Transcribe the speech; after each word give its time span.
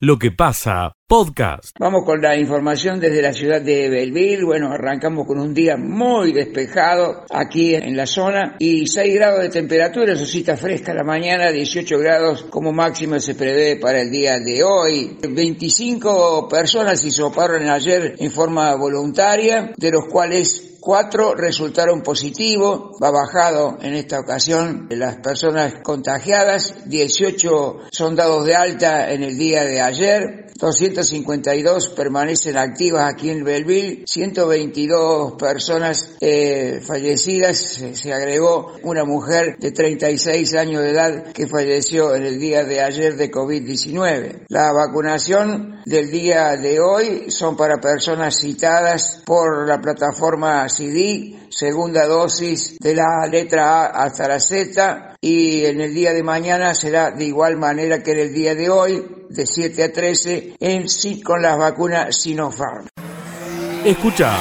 Lo 0.00 0.16
que 0.16 0.30
pasa, 0.30 0.92
podcast. 1.08 1.74
Vamos 1.76 2.04
con 2.04 2.22
la 2.22 2.36
información 2.38 3.00
desde 3.00 3.20
la 3.20 3.32
ciudad 3.32 3.60
de 3.60 3.88
Belville. 3.88 4.44
Bueno, 4.44 4.70
arrancamos 4.70 5.26
con 5.26 5.40
un 5.40 5.52
día 5.52 5.76
muy 5.76 6.30
despejado 6.30 7.24
aquí 7.28 7.74
en 7.74 7.96
la 7.96 8.06
zona 8.06 8.54
y 8.60 8.86
6 8.86 9.14
grados 9.16 9.40
de 9.40 9.48
temperatura, 9.48 10.12
eso 10.12 10.24
sí 10.24 10.38
está 10.38 10.56
fresca 10.56 10.94
la 10.94 11.02
mañana, 11.02 11.50
18 11.50 11.98
grados 11.98 12.44
como 12.44 12.72
máximo 12.72 13.18
se 13.18 13.34
prevé 13.34 13.74
para 13.74 14.00
el 14.00 14.08
día 14.12 14.38
de 14.38 14.62
hoy. 14.62 15.18
25 15.28 16.46
personas 16.48 17.00
se 17.00 17.08
hisoparon 17.08 17.68
ayer 17.68 18.14
en 18.20 18.30
forma 18.30 18.76
voluntaria, 18.76 19.72
de 19.76 19.90
los 19.90 20.04
cuales 20.04 20.77
Cuatro 20.88 21.34
resultaron 21.34 22.00
positivos, 22.00 22.96
va 22.98 23.10
bajado 23.10 23.76
en 23.82 23.92
esta 23.92 24.20
ocasión 24.20 24.86
las 24.88 25.16
personas 25.16 25.74
contagiadas, 25.82 26.88
18 26.88 27.88
son 27.90 28.16
dados 28.16 28.46
de 28.46 28.56
alta 28.56 29.12
en 29.12 29.22
el 29.22 29.36
día 29.36 29.64
de 29.64 29.82
ayer, 29.82 30.48
252 30.58 31.90
permanecen 31.90 32.56
activas 32.56 33.12
aquí 33.12 33.30
en 33.30 33.44
Belleville, 33.44 34.02
122 34.06 35.34
personas 35.34 36.16
eh, 36.20 36.80
fallecidas, 36.84 37.58
se, 37.92 38.12
agregó 38.12 38.72
una 38.82 39.04
mujer 39.04 39.56
de 39.58 39.70
36 39.70 40.54
años 40.56 40.82
de 40.82 40.90
edad 40.90 41.32
que 41.32 41.46
falleció 41.46 42.14
en 42.16 42.24
el 42.24 42.40
día 42.40 42.64
de 42.64 42.80
ayer 42.80 43.16
de 43.16 43.30
COVID-19. 43.30 44.46
La 44.48 44.72
vacunación 44.72 45.80
del 45.86 46.10
día 46.10 46.56
de 46.56 46.80
hoy 46.80 47.30
son 47.30 47.56
para 47.56 47.76
personas 47.76 48.40
citadas 48.40 49.22
por 49.24 49.68
la 49.68 49.80
plataforma 49.80 50.68
CD, 50.78 51.34
segunda 51.50 52.06
dosis 52.06 52.78
de 52.78 52.94
la 52.94 53.26
letra 53.28 53.80
A 53.80 54.04
hasta 54.04 54.28
la 54.28 54.38
Z 54.38 55.16
y 55.20 55.64
en 55.64 55.80
el 55.80 55.92
día 55.92 56.12
de 56.12 56.22
mañana 56.22 56.72
será 56.72 57.10
de 57.10 57.24
igual 57.24 57.56
manera 57.56 58.00
que 58.00 58.12
en 58.12 58.18
el 58.20 58.32
día 58.32 58.54
de 58.54 58.70
hoy, 58.70 59.04
de 59.28 59.44
7 59.44 59.82
a 59.82 59.92
13, 59.92 60.54
en 60.60 60.88
sí 60.88 61.20
con 61.20 61.42
las 61.42 61.58
vacunas 61.58 62.16
Sinopharm. 62.16 62.86
Escucha 63.84 64.36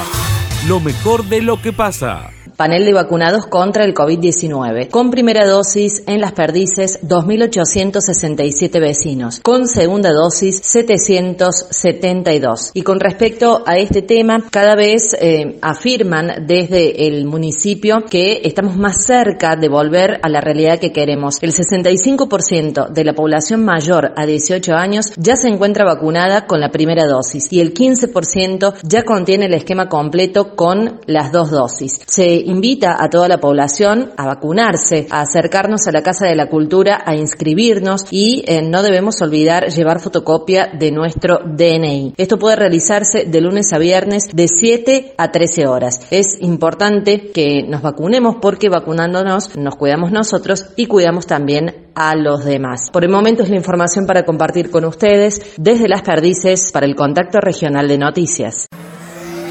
lo 0.67 0.79
mejor 0.79 1.25
de 1.25 1.41
lo 1.41 1.59
que 1.59 1.73
pasa 1.73 2.29
panel 2.57 2.83
de 2.85 2.93
vacunados 2.93 3.45
contra 3.45 3.85
el 3.85 3.93
COVID-19. 3.93 4.89
Con 4.89 5.11
primera 5.11 5.45
dosis 5.45 6.01
en 6.07 6.19
las 6.19 6.31
perdices, 6.33 6.99
2.867 7.03 8.81
vecinos. 8.81 9.39
Con 9.41 9.67
segunda 9.67 10.11
dosis, 10.11 10.59
772. 10.63 12.71
Y 12.73 12.81
con 12.81 12.99
respecto 12.99 13.61
a 13.65 13.77
este 13.77 14.01
tema, 14.01 14.43
cada 14.49 14.75
vez 14.75 15.15
eh, 15.21 15.59
afirman 15.61 16.47
desde 16.47 17.07
el 17.07 17.25
municipio 17.25 18.03
que 18.09 18.41
estamos 18.43 18.75
más 18.75 19.05
cerca 19.05 19.55
de 19.55 19.69
volver 19.69 20.19
a 20.23 20.29
la 20.29 20.41
realidad 20.41 20.79
que 20.79 20.91
queremos. 20.91 21.37
El 21.41 21.53
65% 21.53 22.89
de 22.89 23.03
la 23.03 23.13
población 23.13 23.63
mayor 23.63 24.13
a 24.15 24.25
18 24.25 24.73
años 24.73 25.13
ya 25.15 25.35
se 25.35 25.49
encuentra 25.49 25.85
vacunada 25.85 26.47
con 26.47 26.59
la 26.59 26.71
primera 26.71 27.05
dosis 27.05 27.49
y 27.51 27.61
el 27.61 27.75
15% 27.75 28.73
ya 28.81 29.03
contiene 29.03 29.45
el 29.45 29.53
esquema 29.53 29.89
completo 29.89 30.55
con 30.55 31.01
las 31.05 31.31
dos 31.31 31.51
dosis. 31.51 31.99
Se 32.07 32.46
invita 32.47 32.95
a 32.99 33.09
toda 33.09 33.27
la 33.27 33.39
población 33.39 34.11
a 34.17 34.25
vacunarse, 34.25 35.07
a 35.09 35.21
acercarnos 35.21 35.87
a 35.87 35.91
la 35.91 36.01
Casa 36.01 36.25
de 36.25 36.35
la 36.35 36.49
Cultura, 36.49 37.03
a 37.05 37.15
inscribirnos 37.15 38.05
y 38.11 38.43
eh, 38.47 38.61
no 38.61 38.83
debemos 38.83 39.21
olvidar 39.21 39.67
llevar 39.67 39.99
fotocopia 39.99 40.67
de 40.77 40.91
nuestro 40.91 41.39
DNI. 41.45 42.13
Esto 42.17 42.37
puede 42.37 42.55
realizarse 42.55 43.25
de 43.25 43.41
lunes 43.41 43.73
a 43.73 43.77
viernes 43.77 44.29
de 44.33 44.47
7 44.47 45.15
a 45.17 45.31
13 45.31 45.67
horas. 45.67 46.01
Es 46.11 46.41
importante 46.41 47.31
que 47.31 47.63
nos 47.67 47.81
vacunemos 47.81 48.37
porque 48.41 48.69
vacunándonos 48.69 49.55
nos 49.55 49.75
cuidamos 49.75 50.11
nosotros 50.11 50.67
y 50.75 50.87
cuidamos 50.87 51.27
también 51.27 51.87
a 51.95 52.15
los 52.15 52.45
demás. 52.45 52.89
Por 52.91 53.03
el 53.03 53.09
momento 53.09 53.43
es 53.43 53.49
la 53.49 53.55
información 53.57 54.05
para 54.05 54.23
compartir 54.23 54.69
con 54.69 54.85
ustedes 54.85 55.41
desde 55.57 55.87
Las 55.87 56.03
Perdices 56.03 56.71
para 56.71 56.85
el 56.85 56.95
Contacto 56.95 57.39
Regional 57.39 57.87
de 57.87 57.97
Noticias. 57.97 58.67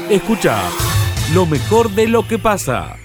Escucha 0.09 0.57
lo 1.33 1.45
mejor 1.45 1.91
de 1.91 2.07
lo 2.07 2.27
que 2.27 2.39
pasa. 2.39 2.97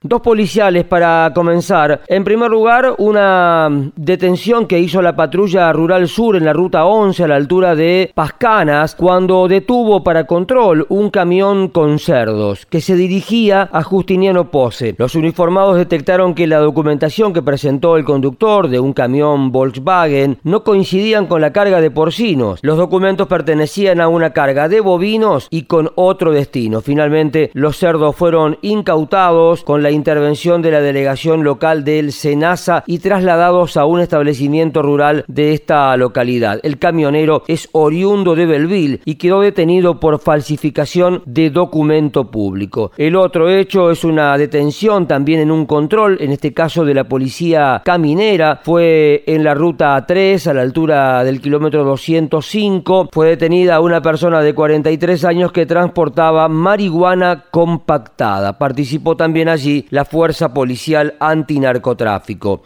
Dos 0.00 0.20
policiales 0.20 0.84
para 0.84 1.32
comenzar. 1.34 2.02
En 2.06 2.22
primer 2.22 2.48
lugar, 2.48 2.94
una 2.98 3.68
detención 3.96 4.66
que 4.68 4.78
hizo 4.78 5.02
la 5.02 5.16
patrulla 5.16 5.72
rural 5.72 6.06
sur 6.06 6.36
en 6.36 6.44
la 6.44 6.52
ruta 6.52 6.84
11 6.84 7.24
a 7.24 7.26
la 7.26 7.34
altura 7.34 7.74
de 7.74 8.12
Pascanas 8.14 8.94
cuando 8.94 9.48
detuvo 9.48 10.04
para 10.04 10.24
control 10.24 10.86
un 10.88 11.10
camión 11.10 11.66
con 11.66 11.98
cerdos 11.98 12.64
que 12.66 12.80
se 12.80 12.94
dirigía 12.94 13.68
a 13.72 13.82
Justiniano 13.82 14.52
Pose. 14.52 14.94
Los 14.98 15.16
uniformados 15.16 15.76
detectaron 15.76 16.32
que 16.32 16.46
la 16.46 16.58
documentación 16.58 17.32
que 17.32 17.42
presentó 17.42 17.96
el 17.96 18.04
conductor 18.04 18.68
de 18.68 18.78
un 18.78 18.92
camión 18.92 19.50
Volkswagen 19.50 20.38
no 20.44 20.62
coincidían 20.62 21.26
con 21.26 21.40
la 21.40 21.52
carga 21.52 21.80
de 21.80 21.90
porcinos. 21.90 22.60
Los 22.62 22.78
documentos 22.78 23.26
pertenecían 23.26 24.00
a 24.00 24.06
una 24.06 24.32
carga 24.32 24.68
de 24.68 24.78
bovinos 24.78 25.48
y 25.50 25.62
con 25.64 25.90
otro 25.96 26.30
destino. 26.30 26.82
Finalmente, 26.82 27.50
los 27.52 27.76
cerdos 27.76 28.14
fueron 28.14 28.58
incautados 28.62 29.64
con 29.64 29.82
la 29.82 29.87
intervención 29.90 30.62
de 30.62 30.70
la 30.70 30.80
delegación 30.80 31.44
local 31.44 31.84
del 31.84 32.12
SENASA 32.12 32.84
y 32.86 32.98
trasladados 32.98 33.76
a 33.76 33.84
un 33.84 34.00
establecimiento 34.00 34.82
rural 34.82 35.24
de 35.28 35.52
esta 35.54 35.96
localidad. 35.96 36.60
El 36.62 36.78
camionero 36.78 37.42
es 37.48 37.68
oriundo 37.72 38.34
de 38.34 38.46
Belville 38.46 39.00
y 39.04 39.16
quedó 39.16 39.40
detenido 39.40 40.00
por 40.00 40.20
falsificación 40.20 41.22
de 41.26 41.50
documento 41.50 42.30
público. 42.30 42.92
El 42.96 43.16
otro 43.16 43.48
hecho 43.48 43.90
es 43.90 44.04
una 44.04 44.36
detención 44.36 45.06
también 45.06 45.40
en 45.40 45.50
un 45.50 45.66
control, 45.66 46.18
en 46.20 46.32
este 46.32 46.52
caso 46.52 46.84
de 46.84 46.94
la 46.94 47.04
policía 47.04 47.82
caminera, 47.84 48.60
fue 48.62 49.24
en 49.26 49.44
la 49.44 49.54
ruta 49.54 50.04
3 50.06 50.46
a 50.46 50.54
la 50.54 50.62
altura 50.62 51.24
del 51.24 51.40
kilómetro 51.40 51.84
205, 51.84 53.08
fue 53.12 53.28
detenida 53.28 53.80
una 53.80 54.02
persona 54.02 54.40
de 54.40 54.54
43 54.54 55.24
años 55.24 55.52
que 55.52 55.66
transportaba 55.66 56.48
marihuana 56.48 57.44
compactada. 57.50 58.58
Participó 58.58 59.16
también 59.16 59.48
allí 59.48 59.77
la 59.90 60.04
Fuerza 60.04 60.52
Policial 60.52 61.14
Antinarcotráfico. 61.20 62.64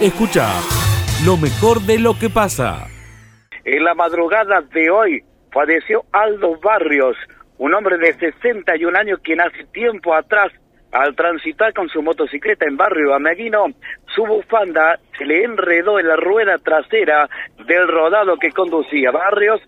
Escucha 0.00 0.48
lo 1.24 1.36
mejor 1.36 1.80
de 1.82 1.98
lo 1.98 2.18
que 2.18 2.28
pasa. 2.28 2.86
En 3.64 3.84
la 3.84 3.94
madrugada 3.94 4.60
de 4.74 4.90
hoy 4.90 5.22
falleció 5.52 6.04
Aldo 6.12 6.58
Barrios, 6.60 7.16
un 7.58 7.74
hombre 7.74 7.98
de 7.98 8.14
61 8.14 8.98
años 8.98 9.20
quien 9.22 9.40
hace 9.40 9.64
tiempo 9.72 10.14
atrás 10.14 10.52
al 10.92 11.16
transitar 11.16 11.72
con 11.72 11.88
su 11.88 12.02
motocicleta 12.02 12.66
en 12.66 12.76
barrio 12.76 13.14
Ameguino, 13.14 13.66
su 14.14 14.26
bufanda 14.26 14.98
se 15.16 15.24
le 15.24 15.42
enredó 15.42 15.98
en 15.98 16.06
la 16.06 16.16
rueda 16.16 16.58
trasera 16.58 17.28
del 17.66 17.88
rodado 17.88 18.36
que 18.36 18.50
conducía. 18.50 19.10
Barrios 19.10 19.60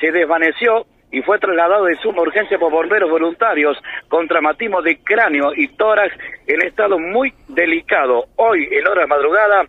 se 0.00 0.10
desvaneció 0.10 0.86
y 1.12 1.22
fue 1.22 1.38
trasladado 1.38 1.84
de 1.84 1.96
suma 1.96 2.22
urgencia 2.22 2.58
por 2.58 2.70
bomberos 2.70 3.10
voluntarios 3.10 3.76
con 4.08 4.28
traumatismo 4.28 4.82
de 4.82 4.98
cráneo 4.98 5.52
y 5.54 5.68
tórax 5.68 6.14
en 6.46 6.62
estado 6.62 6.98
muy 6.98 7.32
delicado. 7.48 8.24
Hoy, 8.36 8.68
en 8.70 8.86
hora 8.86 9.02
de 9.02 9.06
madrugada, 9.06 9.64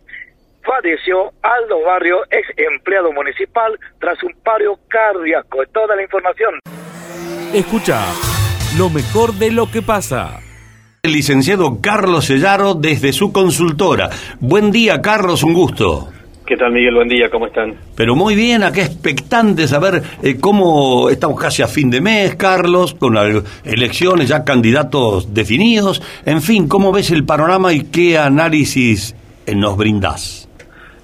falleció 0.64 1.32
Aldo 1.42 1.82
Barrio, 1.86 2.24
ex 2.30 2.48
empleado 2.58 3.12
municipal, 3.12 3.78
tras 4.00 4.22
un 4.24 4.34
paro 4.44 4.78
cardíaco. 4.88 5.60
Toda 5.74 5.96
la 5.96 6.04
información. 6.04 6.60
Escucha 7.54 8.00
lo 8.78 8.90
mejor 8.90 9.34
de 9.34 9.52
lo 9.52 9.70
que 9.70 9.82
pasa. 9.82 10.40
El 11.04 11.14
licenciado 11.14 11.80
Carlos 11.82 12.26
Sellaro 12.26 12.76
desde 12.76 13.12
su 13.12 13.34
consultora. 13.34 14.10
Buen 14.40 14.72
día, 14.72 15.02
Carlos, 15.02 15.44
un 15.44 15.54
gusto. 15.54 16.10
¿Qué 16.52 16.58
tal, 16.58 16.74
Miguel? 16.74 16.96
Buen 16.96 17.08
día, 17.08 17.30
¿cómo 17.30 17.48
están? 17.48 17.76
Pero 17.96 18.14
muy 18.14 18.36
bien, 18.36 18.62
acá 18.62 18.82
expectantes 18.82 19.72
a 19.72 19.80
ver 19.80 20.02
eh, 20.22 20.36
cómo 20.38 21.10
estamos 21.10 21.40
casi 21.40 21.62
a 21.62 21.68
fin 21.68 21.90
de 21.90 22.02
mes, 22.02 22.36
Carlos, 22.36 22.94
con 22.94 23.16
elecciones, 23.64 24.28
ya 24.28 24.44
candidatos 24.44 25.34
definidos. 25.34 26.02
En 26.26 26.42
fin, 26.42 26.68
¿cómo 26.68 26.92
ves 26.92 27.10
el 27.12 27.24
panorama 27.24 27.72
y 27.72 27.90
qué 27.90 28.18
análisis 28.18 29.16
eh, 29.46 29.56
nos 29.56 29.78
brindás? 29.78 30.50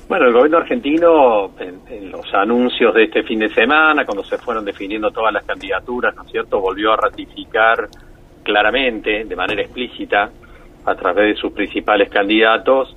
Bueno, 0.09 0.25
el 0.25 0.33
gobierno 0.33 0.57
argentino, 0.57 1.51
en, 1.59 2.11
los 2.11 2.25
anuncios 2.33 2.93
de 2.93 3.05
este 3.05 3.23
fin 3.23 3.39
de 3.39 3.47
semana, 3.53 4.03
cuando 4.03 4.25
se 4.25 4.38
fueron 4.38 4.65
definiendo 4.65 5.11
todas 5.11 5.31
las 5.31 5.45
candidaturas, 5.45 6.13
¿no 6.13 6.23
es 6.23 6.31
cierto?, 6.31 6.59
volvió 6.59 6.91
a 6.91 6.97
ratificar 6.97 7.88
claramente, 8.43 9.23
de 9.23 9.35
manera 9.38 9.61
explícita, 9.61 10.29
a 10.83 10.95
través 10.95 11.35
de 11.35 11.41
sus 11.41 11.53
principales 11.53 12.09
candidatos, 12.09 12.93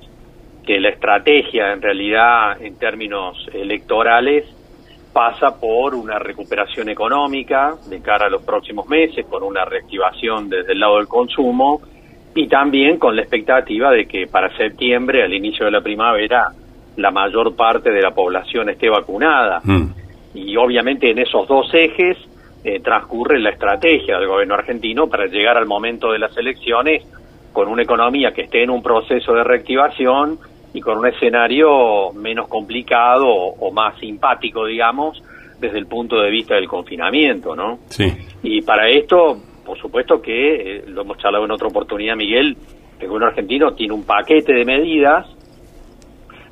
que 0.71 0.79
la 0.79 0.91
estrategia 0.91 1.73
en 1.73 1.83
realidad 1.83 2.63
en 2.63 2.79
términos 2.79 3.37
electorales 3.53 4.45
pasa 5.13 5.59
por 5.59 5.97
una 5.97 6.21
recuperación 6.21 6.89
económica 6.89 7.75
de 7.89 8.01
cara 8.01 8.27
a 8.27 8.31
los 8.31 8.43
próximos 8.43 8.89
meses, 8.89 9.27
con 9.27 9.43
una 9.43 9.65
reactivación 9.65 10.49
desde 10.49 10.75
el 10.75 10.79
lado 10.79 10.99
del 10.99 11.09
consumo 11.09 11.81
y 12.37 12.47
también 12.47 12.99
con 13.01 13.17
la 13.17 13.23
expectativa 13.23 13.91
de 13.91 14.07
que 14.07 14.29
para 14.29 14.57
septiembre, 14.57 15.25
al 15.25 15.35
inicio 15.35 15.65
de 15.65 15.73
la 15.73 15.81
primavera, 15.81 16.53
la 16.99 17.11
mayor 17.11 17.57
parte 17.57 17.91
de 17.91 18.01
la 18.01 18.13
población 18.13 18.69
esté 18.69 18.89
vacunada. 18.89 19.61
Mm. 19.65 19.87
Y 20.35 20.57
obviamente 20.57 21.11
en 21.11 21.19
esos 21.19 21.49
dos 21.49 21.69
ejes 21.75 22.17
eh, 22.63 22.79
transcurre 22.79 23.41
la 23.41 23.51
estrategia 23.51 24.21
del 24.21 24.29
gobierno 24.29 24.55
argentino 24.55 25.09
para 25.09 25.27
llegar 25.27 25.57
al 25.57 25.67
momento 25.67 26.13
de 26.13 26.21
las 26.21 26.37
elecciones 26.37 27.03
con 27.53 27.67
una 27.67 27.83
economía 27.83 28.31
que 28.31 28.43
esté 28.43 28.63
en 28.63 28.71
un 28.71 28.85
proceso 28.85 29.33
de 29.33 29.43
reactivación 29.43 30.39
y 30.73 30.81
con 30.81 30.99
un 30.99 31.07
escenario 31.07 32.13
menos 32.13 32.49
complicado 32.49 33.27
o, 33.27 33.73
más 33.73 33.99
simpático, 33.99 34.67
digamos, 34.67 35.23
desde 35.59 35.79
el 35.79 35.87
punto 35.87 36.21
de 36.21 36.31
vista 36.31 36.55
del 36.55 36.69
confinamiento, 36.69 37.57
¿no? 37.57 37.81
Sí. 37.89 38.07
Y 38.43 38.63
para 38.63 38.89
esto, 38.89 39.37
por 39.65 39.79
supuesto 39.79 40.23
que, 40.23 40.77
eh, 40.77 40.85
lo 40.87 41.03
hemos 41.03 41.19
charlado 41.19 41.45
en 41.45 41.51
otra 41.51 41.69
oportunidad, 41.69 42.17
Miguel, 42.17 42.57
el 42.99 43.09
gobierno 43.09 43.29
argentino 43.29 43.73
tiene 43.73 43.95
un 43.95 44.05
paquete 44.05 44.53
de 44.53 44.65
medidas 44.65 45.27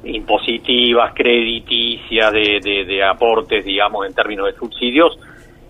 impositivas, 0.05 1.13
crediticias, 1.15 2.33
de, 2.33 2.85
de, 2.87 3.03
aportes, 3.03 3.65
digamos, 3.65 4.07
en 4.07 4.15
términos 4.15 4.47
de 4.47 4.53
subsidios, 4.59 5.19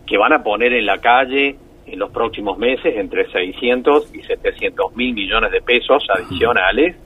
que 0.07 0.19
van 0.19 0.33
a 0.33 0.43
poner 0.43 0.73
en 0.73 0.87
la 0.87 0.99
calle 0.99 1.57
en 1.87 1.99
los 1.99 2.11
próximos 2.11 2.59
meses 2.59 2.95
entre 2.97 3.31
600 3.31 4.15
y 4.15 4.23
700 4.23 4.95
mil 4.95 5.15
millones 5.15 5.51
de 5.51 5.63
pesos 5.63 6.05
adicionales, 6.15 6.97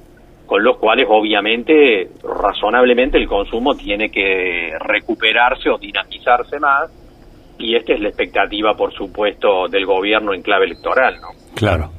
con 0.53 0.63
los 0.63 0.77
cuales 0.77 1.07
obviamente, 1.09 2.11
razonablemente, 2.23 3.17
el 3.17 3.27
consumo 3.27 3.75
tiene 3.75 4.11
que 4.11 4.73
recuperarse 4.81 5.71
o 5.71 5.79
dinamizarse 5.79 6.61
más, 6.61 6.91
y 7.59 7.75
esta 7.75 7.95
es 7.95 8.01
la 8.01 8.09
expectativa, 8.09 8.75
por 8.75 8.93
supuesto, 8.93 9.67
del 9.69 9.87
gobierno 9.87 10.35
en 10.35 10.43
clave 10.43 10.67
electoral, 10.67 11.15
¿no? 11.23 11.29
Claro 11.55 11.91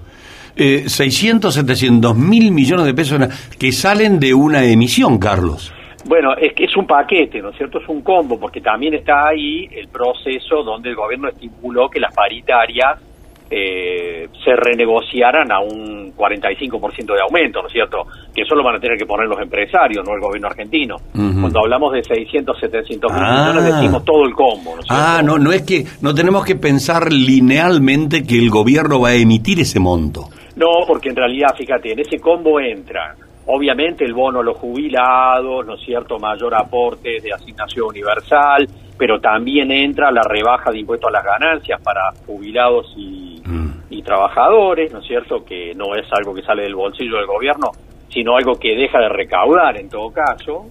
eh, 0.55 0.83
600, 0.87 1.51
700 1.51 2.15
mil 2.15 2.51
millones 2.51 2.85
de 2.85 2.93
pesos 2.93 3.19
que 3.57 3.71
salen 3.71 4.19
de 4.19 4.35
una 4.35 4.63
emisión, 4.63 5.17
Carlos. 5.17 5.73
Bueno, 6.05 6.35
es 6.39 6.53
que 6.53 6.65
es 6.65 6.77
un 6.77 6.85
paquete, 6.85 7.41
¿no 7.41 7.49
es 7.49 7.57
cierto? 7.57 7.79
Es 7.79 7.89
un 7.89 8.03
combo, 8.03 8.39
porque 8.39 8.61
también 8.61 8.93
está 8.93 9.29
ahí 9.29 9.67
el 9.71 9.87
proceso 9.87 10.61
donde 10.61 10.89
el 10.89 10.95
gobierno 10.95 11.27
estipuló 11.27 11.89
que 11.89 11.99
las 11.99 12.13
paritarias 12.13 13.01
eh, 13.55 14.29
se 14.43 14.55
renegociaran 14.55 15.51
a 15.51 15.59
un 15.59 16.11
45% 16.15 17.13
de 17.13 17.21
aumento, 17.21 17.61
¿no 17.61 17.67
es 17.67 17.73
cierto? 17.73 18.07
Que 18.33 18.41
eso 18.41 18.55
lo 18.55 18.63
van 18.63 18.77
a 18.77 18.79
tener 18.79 18.97
que 18.97 19.05
poner 19.05 19.27
los 19.27 19.39
empresarios, 19.39 20.03
no 20.03 20.15
el 20.15 20.21
gobierno 20.21 20.47
argentino. 20.47 20.95
Cuando 21.13 21.59
hablamos 21.59 21.93
de 21.93 22.03
600, 22.03 22.59
700 22.59 23.11
mil 23.11 23.21
millones, 23.21 23.63
ah. 23.63 23.75
decimos 23.75 24.03
todo 24.03 24.25
el 24.25 24.33
combo, 24.33 24.75
¿no 24.75 24.81
es 24.81 24.87
Ah, 24.89 25.21
no, 25.23 25.37
no 25.37 25.51
es 25.51 25.61
que 25.61 25.85
no 26.01 26.15
tenemos 26.15 26.43
que 26.45 26.55
pensar 26.55 27.13
linealmente 27.13 28.23
que 28.23 28.39
el 28.39 28.49
gobierno 28.49 28.99
va 28.99 29.09
a 29.09 29.15
emitir 29.15 29.59
ese 29.59 29.79
monto. 29.79 30.29
No, 30.55 30.85
porque 30.87 31.09
en 31.09 31.15
realidad, 31.15 31.49
fíjate, 31.55 31.91
en 31.91 31.99
ese 31.99 32.19
combo 32.19 32.59
entra, 32.59 33.15
obviamente, 33.45 34.03
el 34.03 34.13
bono 34.13 34.39
a 34.39 34.43
los 34.43 34.57
jubilados, 34.57 35.63
¿no 35.63 35.75
es 35.75 35.81
cierto?, 35.85 36.17
mayor 36.17 36.55
aporte 36.55 37.21
de 37.21 37.33
asignación 37.33 37.87
universal, 37.89 38.67
pero 38.97 39.19
también 39.19 39.71
entra 39.71 40.11
la 40.11 40.23
rebaja 40.23 40.71
de 40.71 40.79
impuestos 40.79 41.09
a 41.09 41.11
las 41.11 41.23
ganancias 41.23 41.81
para 41.81 42.11
jubilados 42.25 42.93
y, 42.97 43.32
trabajadores, 44.03 44.91
¿no 44.91 44.99
es 44.99 45.07
cierto?, 45.07 45.43
que 45.43 45.73
no 45.75 45.95
es 45.95 46.05
algo 46.11 46.33
que 46.33 46.41
sale 46.41 46.63
del 46.63 46.75
bolsillo 46.75 47.17
del 47.17 47.25
gobierno, 47.25 47.71
sino 48.09 48.35
algo 48.35 48.55
que 48.59 48.75
deja 48.75 48.99
de 48.99 49.09
recaudar 49.09 49.77
en 49.77 49.89
todo 49.89 50.11
caso, 50.11 50.67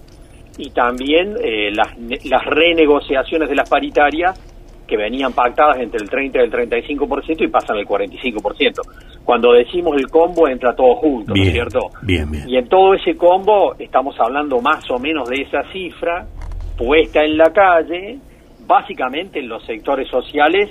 y 0.57 0.69
también 0.69 1.35
eh, 1.43 1.71
las, 1.71 1.97
las 2.25 2.45
renegociaciones 2.45 3.49
de 3.49 3.55
las 3.55 3.69
paritarias 3.69 4.39
que 4.87 4.97
venían 4.97 5.33
pactadas 5.33 5.79
entre 5.79 6.01
el 6.01 6.09
30 6.09 6.39
y 6.39 6.41
el 6.43 6.51
35% 6.51 7.41
y 7.41 7.47
pasan 7.47 7.77
al 7.77 7.85
45%. 7.85 8.81
Cuando 9.23 9.53
decimos 9.53 9.95
el 9.97 10.07
combo 10.07 10.47
entra 10.47 10.75
todo 10.75 10.95
junto, 10.95 11.33
¿no 11.33 11.41
es 11.41 11.51
cierto? 11.51 11.79
Bien, 12.01 12.29
bien. 12.29 12.47
Y 12.47 12.57
en 12.57 12.67
todo 12.67 12.93
ese 12.93 13.15
combo 13.15 13.75
estamos 13.79 14.15
hablando 14.19 14.59
más 14.61 14.89
o 14.91 14.99
menos 14.99 15.29
de 15.29 15.41
esa 15.41 15.63
cifra 15.71 16.27
puesta 16.77 17.23
en 17.23 17.37
la 17.37 17.51
calle, 17.53 18.19
básicamente 18.67 19.39
en 19.39 19.47
los 19.47 19.65
sectores 19.65 20.09
sociales 20.09 20.69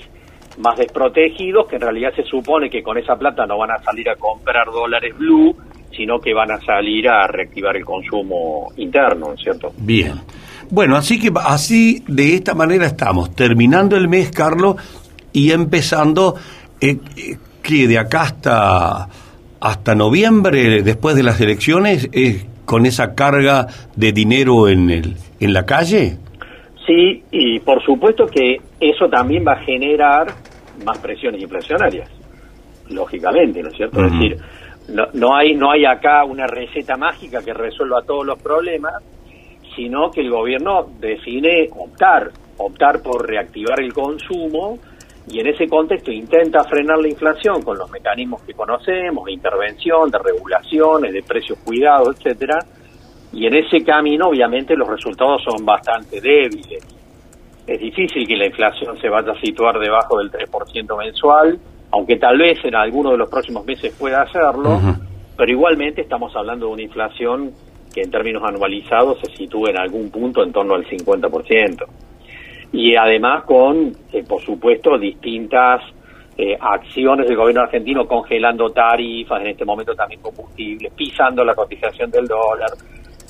más 0.59 0.77
desprotegidos, 0.77 1.67
que 1.67 1.77
en 1.77 1.83
realidad 1.83 2.13
se 2.15 2.25
supone 2.25 2.69
que 2.69 2.83
con 2.83 2.99
esa 2.99 3.17
plata 3.17 3.47
no 3.47 3.59
van 3.59 3.71
a 3.71 3.79
salir 3.79 4.09
a 4.11 4.17
comprar 4.17 4.67
dólares 4.67 5.17
blue, 5.17 5.57
sino 5.97 6.19
que 6.19 6.33
van 6.33 6.51
a 6.51 6.61
salir 6.61 7.09
a 7.09 7.27
reactivar 7.27 7.77
el 7.77 7.85
consumo 7.85 8.73
interno, 8.77 9.29
¿no 9.29 9.35
es 9.35 9.41
cierto? 9.41 9.73
Bien. 9.77 10.15
Bueno, 10.71 10.97
así 10.97 11.21
que 11.21 11.31
así 11.45 12.03
de 12.09 12.35
esta 12.35 12.55
manera 12.55 12.87
estamos, 12.87 13.35
terminando 13.35 13.97
el 13.97 14.09
mes, 14.09 14.31
Carlos, 14.31 14.77
y 15.33 15.53
empezando 15.53 16.35
eh, 16.81 16.97
eh, 17.17 17.37
que 17.63 17.87
de 17.87 17.99
acá 17.99 18.23
hasta, 18.23 19.09
hasta 19.61 19.95
noviembre, 19.95 20.83
después 20.83 21.15
de 21.15 21.23
las 21.23 21.41
elecciones, 21.41 22.09
es 22.13 22.47
con 22.65 22.87
esa 22.87 23.15
carga 23.15 23.67
de 23.97 24.13
dinero 24.13 24.69
en, 24.69 24.91
el, 24.91 25.17
en 25.41 25.53
la 25.53 25.65
calle. 25.67 26.17
Sí, 26.87 27.23
y 27.31 27.61
por 27.61 27.83
supuesto 27.85 28.27
que 28.27 28.57
eso 28.81 29.09
también 29.09 29.45
va 29.47 29.53
a 29.53 29.65
generar 29.65 30.27
más 30.85 30.99
presiones 30.99 31.43
inflacionarias, 31.43 32.11
lógicamente, 32.89 33.63
¿no 33.63 33.69
es 33.69 33.77
cierto? 33.77 34.05
Es 34.05 34.13
decir, 34.13 34.37
no, 34.89 35.07
no, 35.15 35.37
hay, 35.37 35.55
no 35.55 35.71
hay 35.71 35.85
acá 35.85 36.25
una 36.25 36.47
receta 36.47 36.97
mágica 36.97 37.41
que 37.43 37.53
resuelva 37.53 38.03
todos 38.03 38.27
los 38.27 38.41
problemas, 38.43 38.95
sino 39.77 40.11
que 40.11 40.21
el 40.21 40.31
gobierno 40.31 40.87
define 40.99 41.69
optar, 41.77 42.31
optar 42.59 43.03
por 43.03 43.27
reactivar 43.27 43.81
el 43.81 43.93
consumo 43.93 44.79
y 45.29 45.39
en 45.39 45.47
ese 45.47 45.69
contexto 45.69 46.11
intenta 46.11 46.65
frenar 46.65 46.99
la 46.99 47.09
inflación 47.09 47.63
con 47.63 47.79
los 47.79 47.91
mecanismos 47.91 48.43
que 48.43 48.55
conocemos, 48.55 49.25
de 49.25 49.33
intervención, 49.33 50.11
de 50.11 50.19
regulaciones, 50.19 51.13
de 51.13 51.23
precios 51.23 51.59
cuidados, 51.65 52.17
etcétera, 52.17 52.59
y 53.33 53.47
en 53.47 53.55
ese 53.55 53.85
camino 53.85 54.29
obviamente 54.29 54.75
los 54.75 54.89
resultados 54.89 55.43
son 55.45 55.65
bastante 55.65 56.21
débiles. 56.21 56.85
Es 57.67 57.81
difícil 57.81 58.27
que 58.27 58.37
la 58.37 58.47
inflación 58.47 58.99
se 59.01 59.09
vaya 59.09 59.33
a 59.33 59.41
situar 59.41 59.79
debajo 59.79 60.19
del 60.19 60.31
3% 60.31 60.99
mensual, 60.99 61.59
aunque 61.93 62.17
tal 62.17 62.39
vez 62.39 62.59
en 62.65 62.75
alguno 62.75 63.13
de 63.13 63.19
los 63.19 63.29
próximos 63.29 63.65
meses 63.65 63.95
pueda 63.99 64.23
hacerlo, 64.23 64.81
pero 65.37 65.53
igualmente 65.53 66.03
estamos 66.03 66.35
hablando 66.35 66.67
de 66.67 66.73
una 66.73 66.83
inflación 66.83 67.53
que 67.93 68.03
en 68.03 68.11
términos 68.11 68.43
anualizados 68.45 69.19
se 69.21 69.37
sitúe 69.37 69.69
en 69.69 69.79
algún 69.79 70.11
punto 70.11 70.43
en 70.43 70.53
torno 70.53 70.75
al 70.75 70.85
50%. 70.87 71.85
Y 72.73 72.97
además 72.97 73.45
con, 73.45 73.93
eh, 74.13 74.25
por 74.27 74.41
supuesto, 74.41 74.99
distintas 74.99 75.83
eh, 76.37 76.57
acciones 76.59 77.27
del 77.27 77.37
gobierno 77.37 77.63
argentino 77.63 78.07
congelando 78.07 78.71
tarifas, 78.71 79.43
en 79.43 79.49
este 79.49 79.67
momento 79.67 79.95
también 79.95 80.23
combustibles, 80.23 80.93
pisando 80.95 81.45
la 81.45 81.55
cotización 81.55 82.11
del 82.11 82.27
dólar, 82.27 82.71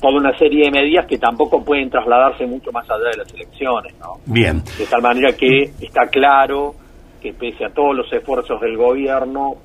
toda 0.03 0.17
una 0.17 0.37
serie 0.37 0.65
de 0.65 0.71
medidas 0.71 1.05
que 1.05 1.17
tampoco 1.17 1.63
pueden 1.63 1.89
trasladarse 1.89 2.45
mucho 2.45 2.73
más 2.73 2.83
allá 2.91 3.09
de 3.13 3.17
las 3.19 3.33
elecciones. 3.33 3.97
¿no? 4.01 4.17
Bien. 4.25 4.61
De 4.77 4.85
tal 4.85 5.01
manera 5.01 5.31
que 5.31 5.71
está 5.79 6.07
claro 6.07 6.75
que 7.21 7.31
pese 7.31 7.63
a 7.63 7.69
todos 7.69 7.95
los 7.95 8.11
esfuerzos 8.11 8.59
del 8.59 8.75
gobierno, 8.75 9.55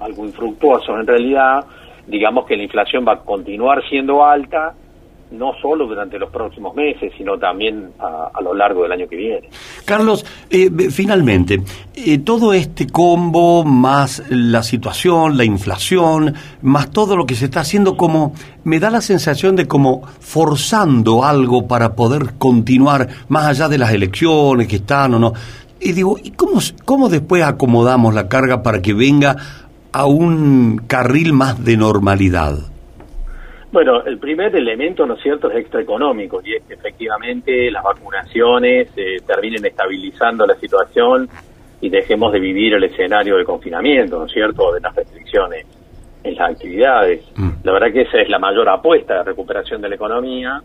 algo 0.00 0.26
infructuosos 0.26 0.98
en 0.98 1.06
realidad, 1.06 1.64
digamos 2.08 2.44
que 2.46 2.56
la 2.56 2.64
inflación 2.64 3.04
va 3.06 3.12
a 3.12 3.18
continuar 3.20 3.88
siendo 3.88 4.24
alta, 4.24 4.74
no 5.30 5.52
solo 5.60 5.86
durante 5.86 6.18
los 6.18 6.30
próximos 6.30 6.74
meses, 6.74 7.12
sino 7.16 7.38
también 7.38 7.90
a, 7.98 8.40
lo 8.40 8.54
largo 8.54 8.82
del 8.82 8.92
año 8.92 9.08
que 9.08 9.16
viene. 9.16 9.48
Carlos, 9.84 10.24
eh, 10.50 10.70
finalmente, 10.90 11.62
eh, 11.94 12.18
todo 12.18 12.52
este 12.52 12.86
combo, 12.86 13.64
más 13.64 14.22
la 14.30 14.62
situación, 14.62 15.36
la 15.36 15.44
inflación, 15.44 16.34
más 16.62 16.90
todo 16.90 17.16
lo 17.16 17.26
que 17.26 17.34
se 17.34 17.46
está 17.46 17.60
haciendo, 17.60 17.96
como 17.96 18.32
me 18.64 18.80
da 18.80 18.90
la 18.90 19.00
sensación 19.00 19.56
de 19.56 19.66
como 19.66 20.02
forzando 20.20 21.24
algo 21.24 21.66
para 21.66 21.94
poder 21.94 22.34
continuar 22.38 23.08
más 23.28 23.46
allá 23.46 23.68
de 23.68 23.78
las 23.78 23.92
elecciones 23.92 24.66
que 24.68 24.76
están 24.76 25.14
o 25.14 25.18
no. 25.18 25.32
Y 25.80 25.92
digo, 25.92 26.16
¿y 26.22 26.30
cómo, 26.32 26.60
cómo 26.84 27.08
después 27.08 27.44
acomodamos 27.44 28.14
la 28.14 28.28
carga 28.28 28.62
para 28.62 28.82
que 28.82 28.94
venga 28.94 29.36
a 29.92 30.06
un 30.06 30.82
carril 30.86 31.32
más 31.32 31.64
de 31.64 31.76
normalidad? 31.76 32.58
Bueno, 33.70 34.02
el 34.04 34.18
primer 34.18 34.54
elemento, 34.56 35.04
¿no 35.06 35.14
es 35.14 35.22
cierto?, 35.22 35.50
es 35.50 35.58
extraeconómico 35.58 36.40
y 36.42 36.54
es 36.54 36.62
que 36.64 36.74
efectivamente 36.74 37.70
las 37.70 37.82
vacunaciones 37.82 38.88
eh, 38.96 39.16
terminen 39.26 39.64
estabilizando 39.64 40.46
la 40.46 40.54
situación 40.54 41.28
y 41.80 41.90
dejemos 41.90 42.32
de 42.32 42.40
vivir 42.40 42.74
el 42.74 42.84
escenario 42.84 43.36
de 43.36 43.44
confinamiento, 43.44 44.18
¿no 44.18 44.24
es 44.24 44.32
cierto?, 44.32 44.72
de 44.72 44.80
las 44.80 44.94
restricciones 44.94 45.66
en 46.24 46.34
las 46.34 46.50
actividades. 46.50 47.22
Mm. 47.36 47.50
La 47.62 47.72
verdad 47.72 47.92
que 47.92 48.02
esa 48.02 48.18
es 48.18 48.28
la 48.30 48.38
mayor 48.38 48.68
apuesta 48.68 49.18
de 49.18 49.24
recuperación 49.24 49.82
de 49.82 49.90
la 49.90 49.94
economía 49.96 50.62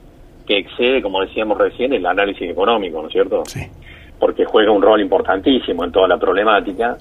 que 0.47 0.57
excede, 0.57 1.01
como 1.01 1.21
decíamos 1.21 1.57
recién, 1.57 1.93
el 1.93 2.05
análisis 2.05 2.49
económico, 2.49 3.01
¿no 3.01 3.07
es 3.07 3.13
cierto? 3.13 3.43
Sí. 3.45 3.61
Porque 4.17 4.45
juega 4.45 4.71
un 4.71 4.81
rol 4.81 5.01
importantísimo 5.01 5.83
en 5.83 5.91
toda 5.91 6.07
la 6.07 6.17
problemática 6.17 6.97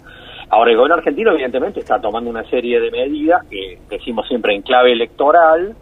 Ahora, 0.53 0.71
el 0.71 0.77
gobierno 0.77 0.97
argentino, 0.97 1.33
evidentemente, 1.33 1.81
está 1.81 1.99
tomando 1.99 2.29
una 2.29 2.45
serie 2.45 2.79
de 2.79 2.91
medidas 2.91 3.43
que 3.49 3.79
decimos 3.89 4.29
siempre 4.29 4.55
en 4.55 4.61
clave 4.61 4.93
electoral, 4.93 5.75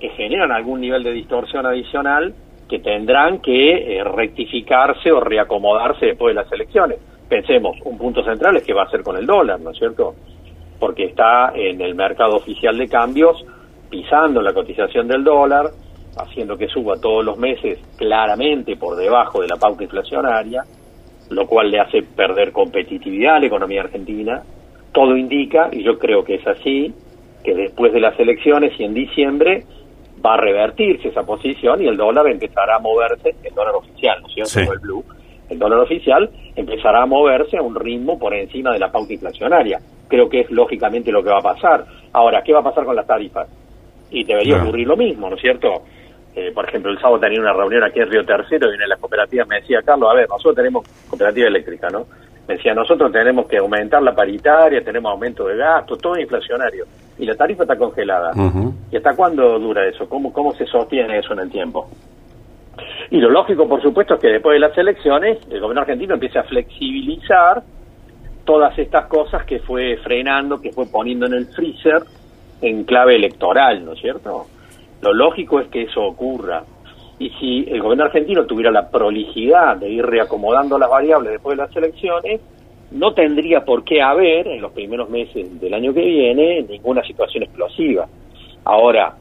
que 0.00 0.08
generan 0.10 0.50
algún 0.50 0.80
nivel 0.80 1.04
de 1.04 1.12
distorsión 1.12 1.66
adicional 1.66 2.34
que 2.68 2.78
tendrán 2.78 3.40
que 3.40 3.98
eh, 3.98 4.04
rectificarse 4.04 5.10
o 5.10 5.20
reacomodarse 5.20 6.06
después 6.06 6.34
de 6.34 6.42
las 6.42 6.52
elecciones. 6.52 6.98
Pensemos, 7.28 7.76
un 7.84 7.98
punto 7.98 8.24
central 8.24 8.56
es 8.56 8.62
que 8.62 8.72
va 8.72 8.84
a 8.84 8.90
ser 8.90 9.02
con 9.02 9.16
el 9.16 9.26
dólar, 9.26 9.60
¿no 9.60 9.70
es 9.70 9.78
cierto? 9.78 10.14
Porque 10.78 11.04
está 11.06 11.52
en 11.54 11.80
el 11.80 11.94
mercado 11.94 12.36
oficial 12.36 12.78
de 12.78 12.88
cambios 12.88 13.44
pisando 13.90 14.40
la 14.40 14.52
cotización 14.52 15.08
del 15.08 15.24
dólar, 15.24 15.66
haciendo 16.16 16.56
que 16.56 16.68
suba 16.68 17.00
todos 17.00 17.24
los 17.24 17.36
meses 17.38 17.78
claramente 17.96 18.76
por 18.76 18.96
debajo 18.96 19.42
de 19.42 19.48
la 19.48 19.56
pauta 19.56 19.82
inflacionaria, 19.82 20.62
lo 21.28 21.46
cual 21.46 21.70
le 21.70 21.80
hace 21.80 22.02
perder 22.02 22.52
competitividad 22.52 23.36
a 23.36 23.40
la 23.40 23.46
economía 23.46 23.82
argentina. 23.82 24.42
Todo 24.92 25.16
indica, 25.16 25.68
y 25.72 25.82
yo 25.82 25.98
creo 25.98 26.24
que 26.24 26.36
es 26.36 26.46
así, 26.46 26.94
que 27.42 27.54
después 27.54 27.92
de 27.92 28.00
las 28.00 28.18
elecciones 28.18 28.78
y 28.78 28.84
en 28.84 28.94
diciembre 28.94 29.64
va 30.24 30.34
a 30.34 30.36
revertirse 30.36 31.08
esa 31.08 31.22
posición 31.22 31.82
y 31.82 31.88
el 31.88 31.96
dólar 31.96 32.26
empezará 32.28 32.76
a 32.76 32.78
moverse, 32.78 33.34
el 33.42 33.54
dólar 33.54 33.74
oficial, 33.74 34.20
¿no 34.20 34.28
es 34.28 34.50
cierto? 34.50 34.72
El 34.72 34.78
blue, 34.78 35.04
el 35.48 35.58
dólar 35.58 35.80
oficial 35.80 36.30
empezará 36.54 37.02
a 37.02 37.06
moverse 37.06 37.56
a 37.56 37.62
un 37.62 37.74
ritmo 37.74 38.18
por 38.18 38.34
encima 38.34 38.72
de 38.72 38.78
la 38.78 38.90
pauta 38.90 39.12
inflacionaria. 39.12 39.80
Creo 40.08 40.28
que 40.28 40.40
es 40.40 40.50
lógicamente 40.50 41.10
lo 41.10 41.22
que 41.22 41.30
va 41.30 41.38
a 41.38 41.54
pasar. 41.54 41.84
Ahora, 42.12 42.42
¿qué 42.42 42.52
va 42.52 42.60
a 42.60 42.64
pasar 42.64 42.84
con 42.84 42.96
las 42.96 43.06
tarifas? 43.06 43.48
Y 44.10 44.24
debería 44.24 44.62
ocurrir 44.62 44.86
lo 44.86 44.96
mismo, 44.96 45.28
¿no 45.28 45.36
es 45.36 45.42
cierto? 45.42 45.82
Eh, 46.34 46.52
por 46.52 46.68
ejemplo, 46.68 46.92
el 46.92 46.98
sábado 46.98 47.18
tenía 47.18 47.40
una 47.40 47.52
reunión 47.52 47.82
aquí 47.82 48.00
en 48.00 48.10
Río 48.10 48.24
Tercero 48.24 48.70
y 48.70 48.74
en 48.74 48.88
la 48.88 48.96
cooperativa 48.96 49.44
me 49.44 49.56
decía, 49.60 49.82
Carlos, 49.82 50.10
a 50.10 50.14
ver, 50.14 50.28
nosotros 50.28 50.54
tenemos 50.54 50.86
cooperativa 51.08 51.48
eléctrica, 51.48 51.88
¿no? 51.90 52.06
Me 52.46 52.54
decía, 52.54 52.74
nosotros 52.74 53.12
tenemos 53.12 53.46
que 53.46 53.58
aumentar 53.58 54.02
la 54.02 54.14
paritaria, 54.14 54.82
tenemos 54.82 55.10
aumento 55.10 55.46
de 55.46 55.56
gastos, 55.56 55.98
todo 55.98 56.18
inflacionario. 56.18 56.84
Y 57.20 57.26
la 57.26 57.34
tarifa 57.34 57.64
está 57.64 57.76
congelada. 57.76 58.32
¿Y 58.90 58.96
hasta 58.96 59.14
cuándo 59.14 59.58
dura 59.58 59.86
eso? 59.86 60.08
¿Cómo, 60.08 60.32
¿Cómo 60.32 60.54
se 60.54 60.64
sostiene 60.64 61.18
eso 61.18 61.34
en 61.34 61.40
el 61.40 61.50
tiempo? 61.50 61.88
Y 63.10 63.18
lo 63.18 63.28
lógico, 63.28 63.68
por 63.68 63.82
supuesto, 63.82 64.14
es 64.14 64.20
que 64.20 64.28
después 64.28 64.54
de 64.54 64.60
las 64.60 64.76
elecciones, 64.78 65.38
el 65.50 65.60
gobierno 65.60 65.82
argentino 65.82 66.14
empiece 66.14 66.38
a 66.38 66.44
flexibilizar 66.44 67.62
todas 68.44 68.76
estas 68.78 69.06
cosas 69.06 69.44
que 69.44 69.58
fue 69.58 69.98
frenando, 69.98 70.60
que 70.60 70.72
fue 70.72 70.86
poniendo 70.86 71.26
en 71.26 71.34
el 71.34 71.46
freezer 71.48 72.02
en 72.62 72.84
clave 72.84 73.16
electoral, 73.16 73.84
¿no 73.84 73.92
es 73.92 74.00
cierto? 74.00 74.46
Lo 75.02 75.12
lógico 75.12 75.60
es 75.60 75.68
que 75.68 75.82
eso 75.82 76.02
ocurra. 76.02 76.62
Y 77.18 77.28
si 77.38 77.70
el 77.70 77.82
gobierno 77.82 78.04
argentino 78.04 78.46
tuviera 78.46 78.70
la 78.70 78.88
prolijidad 78.88 79.76
de 79.76 79.90
ir 79.90 80.06
reacomodando 80.06 80.78
las 80.78 80.88
variables 80.88 81.32
después 81.32 81.58
de 81.58 81.64
las 81.64 81.76
elecciones, 81.76 82.40
no 82.90 83.12
tendría 83.14 83.64
por 83.64 83.84
qué 83.84 84.02
haber, 84.02 84.48
en 84.48 84.60
los 84.60 84.72
primeros 84.72 85.08
meses 85.08 85.60
del 85.60 85.74
año 85.74 85.94
que 85.94 86.04
viene, 86.04 86.62
ninguna 86.62 87.02
situación 87.04 87.44
explosiva. 87.44 88.08
Ahora, 88.64 89.14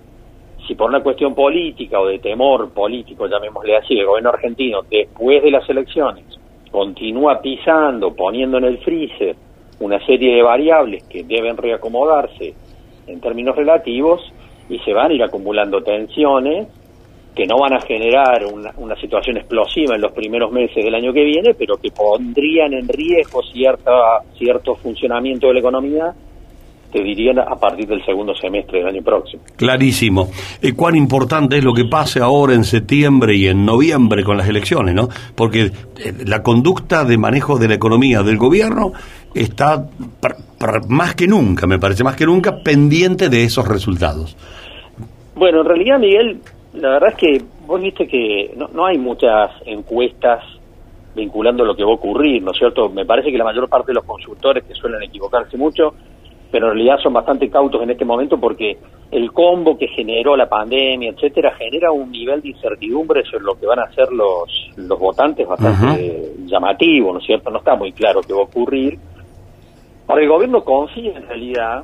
si 0.67 0.75
por 0.75 0.89
una 0.89 1.01
cuestión 1.01 1.35
política 1.35 1.99
o 1.99 2.07
de 2.07 2.19
temor 2.19 2.71
político, 2.71 3.27
llamémosle 3.27 3.77
así, 3.77 3.99
el 3.99 4.05
gobierno 4.05 4.29
argentino, 4.29 4.81
después 4.89 5.43
de 5.43 5.51
las 5.51 5.69
elecciones, 5.69 6.25
continúa 6.71 7.41
pisando, 7.41 8.13
poniendo 8.13 8.57
en 8.57 8.65
el 8.65 8.77
freezer 8.79 9.35
una 9.79 10.03
serie 10.05 10.35
de 10.35 10.43
variables 10.43 11.03
que 11.05 11.23
deben 11.23 11.57
reacomodarse 11.57 12.53
en 13.07 13.19
términos 13.21 13.55
relativos 13.55 14.21
y 14.69 14.77
se 14.79 14.93
van 14.93 15.11
a 15.11 15.13
ir 15.13 15.23
acumulando 15.23 15.81
tensiones 15.81 16.67
que 17.35 17.45
no 17.45 17.57
van 17.59 17.73
a 17.73 17.81
generar 17.81 18.45
una, 18.45 18.71
una, 18.77 18.95
situación 18.95 19.37
explosiva 19.37 19.95
en 19.95 20.01
los 20.01 20.11
primeros 20.11 20.51
meses 20.51 20.83
del 20.83 20.93
año 20.93 21.13
que 21.13 21.23
viene, 21.23 21.53
pero 21.53 21.77
que 21.77 21.89
pondrían 21.91 22.73
en 22.73 22.87
riesgo 22.87 23.41
cierta, 23.43 23.91
cierto 24.37 24.75
funcionamiento 24.75 25.47
de 25.47 25.53
la 25.53 25.59
economía 25.59 26.13
te 26.91 27.03
dirían 27.03 27.39
a 27.39 27.55
partir 27.55 27.87
del 27.87 28.03
segundo 28.03 28.33
semestre 28.35 28.79
del 28.79 28.87
año 28.87 29.03
próximo. 29.03 29.43
Clarísimo. 29.55 30.29
¿Y 30.61 30.71
cuán 30.71 30.95
importante 30.95 31.57
es 31.57 31.63
lo 31.63 31.73
que 31.73 31.85
pase 31.85 32.19
ahora 32.19 32.53
en 32.53 32.63
septiembre 32.63 33.35
y 33.35 33.47
en 33.47 33.65
noviembre 33.65 34.23
con 34.23 34.37
las 34.37 34.49
elecciones, 34.49 34.95
no? 34.95 35.07
Porque 35.35 35.65
eh, 35.65 35.71
la 36.25 36.41
conducta 36.41 37.05
de 37.05 37.17
manejo 37.17 37.57
de 37.57 37.67
la 37.67 37.75
economía 37.75 38.23
del 38.23 38.37
gobierno 38.37 38.91
está 39.35 39.87
más 40.87 41.15
que 41.15 41.27
nunca, 41.27 41.67
me 41.67 41.77
parece 41.77 42.03
más 42.03 42.15
que 42.15 42.25
nunca, 42.25 42.57
pendiente 42.63 43.29
de 43.29 43.43
esos 43.43 43.67
resultados. 43.67 44.35
Bueno, 45.35 45.61
en 45.61 45.67
realidad, 45.67 45.99
Miguel, 45.99 46.39
la 46.73 46.89
verdad 46.89 47.09
es 47.09 47.15
que 47.15 47.41
vos 47.65 47.81
viste 47.81 48.07
que 48.07 48.53
no, 48.55 48.67
no 48.67 48.85
hay 48.85 48.97
muchas 48.97 49.51
encuestas 49.65 50.43
vinculando 51.15 51.65
lo 51.65 51.75
que 51.75 51.83
va 51.83 51.91
a 51.91 51.95
ocurrir, 51.95 52.41
¿no 52.43 52.51
es 52.51 52.57
cierto? 52.57 52.89
Me 52.89 53.05
parece 53.05 53.31
que 53.31 53.37
la 53.37 53.43
mayor 53.43 53.67
parte 53.67 53.87
de 53.87 53.95
los 53.95 54.05
consultores 54.05 54.63
que 54.63 54.73
suelen 54.75 55.01
equivocarse 55.01 55.57
mucho 55.57 55.93
pero 56.51 56.67
en 56.67 56.73
realidad 56.73 56.97
son 57.01 57.13
bastante 57.13 57.49
cautos 57.49 57.81
en 57.81 57.91
este 57.91 58.05
momento 58.05 58.39
porque 58.39 58.77
el 59.11 59.31
combo 59.31 59.77
que 59.77 59.87
generó 59.87 60.35
la 60.35 60.47
pandemia, 60.47 61.11
etcétera, 61.11 61.53
genera 61.55 61.91
un 61.91 62.11
nivel 62.11 62.41
de 62.41 62.49
incertidumbre 62.49 63.23
sobre 63.25 63.43
lo 63.43 63.55
que 63.59 63.65
van 63.65 63.79
a 63.79 63.83
hacer 63.83 64.11
los, 64.11 64.71
los 64.75 64.99
votantes 64.99 65.47
bastante 65.47 66.33
llamativo, 66.45 67.13
¿no 67.13 67.19
es 67.19 67.25
cierto? 67.25 67.49
No 67.49 67.59
está 67.59 67.75
muy 67.75 67.91
claro 67.91 68.21
qué 68.21 68.33
va 68.33 68.41
a 68.41 68.43
ocurrir. 68.43 68.97
Ahora, 70.07 70.23
el 70.23 70.29
gobierno 70.29 70.63
confía 70.63 71.17
en 71.17 71.27
realidad 71.27 71.83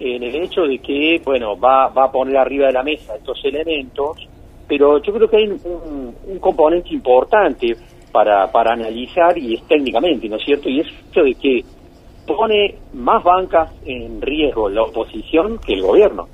en 0.00 0.22
el 0.22 0.34
hecho 0.36 0.62
de 0.62 0.78
que, 0.78 1.20
bueno, 1.24 1.58
va, 1.58 1.88
va 1.88 2.04
a 2.04 2.12
poner 2.12 2.36
arriba 2.36 2.66
de 2.66 2.72
la 2.72 2.82
mesa 2.82 3.16
estos 3.16 3.44
elementos, 3.44 4.28
pero 4.66 5.00
yo 5.02 5.12
creo 5.12 5.28
que 5.28 5.36
hay 5.36 5.48
un, 5.48 6.14
un 6.26 6.38
componente 6.38 6.90
importante 6.92 7.76
para, 8.12 8.50
para 8.50 8.74
analizar 8.74 9.36
y 9.36 9.54
es 9.54 9.62
técnicamente, 9.66 10.28
¿no 10.28 10.36
es 10.36 10.44
cierto? 10.44 10.68
Y 10.68 10.80
es 10.80 10.86
el 10.86 10.94
hecho 11.10 11.22
de 11.22 11.34
que 11.34 11.64
pone 12.26 12.74
más 12.94 13.22
bancas 13.22 13.70
en 13.84 14.20
riesgo 14.20 14.68
la 14.68 14.82
oposición 14.82 15.58
que 15.58 15.74
el 15.74 15.82
gobierno. 15.82 16.28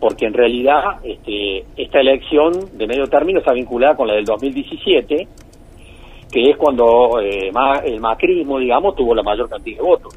Porque 0.00 0.26
en 0.26 0.34
realidad 0.34 0.98
este, 1.04 1.64
esta 1.76 2.00
elección 2.00 2.52
de 2.76 2.86
medio 2.86 3.06
término 3.06 3.40
está 3.40 3.52
vinculada 3.52 3.96
con 3.96 4.08
la 4.08 4.14
del 4.14 4.24
2017, 4.24 5.28
que 6.32 6.50
es 6.50 6.56
cuando 6.56 7.20
eh, 7.20 7.50
el 7.84 8.00
macrismo, 8.00 8.58
digamos, 8.58 8.96
tuvo 8.96 9.14
la 9.14 9.22
mayor 9.22 9.48
cantidad 9.48 9.76
de 9.76 9.82
votos. 9.82 10.14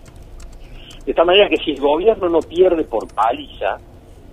De 1.05 1.11
esta 1.11 1.23
manera 1.23 1.47
que 1.49 1.57
si 1.57 1.71
el 1.71 1.79
gobierno 1.79 2.29
no 2.29 2.39
pierde 2.39 2.83
por 2.83 3.07
paliza, 3.13 3.77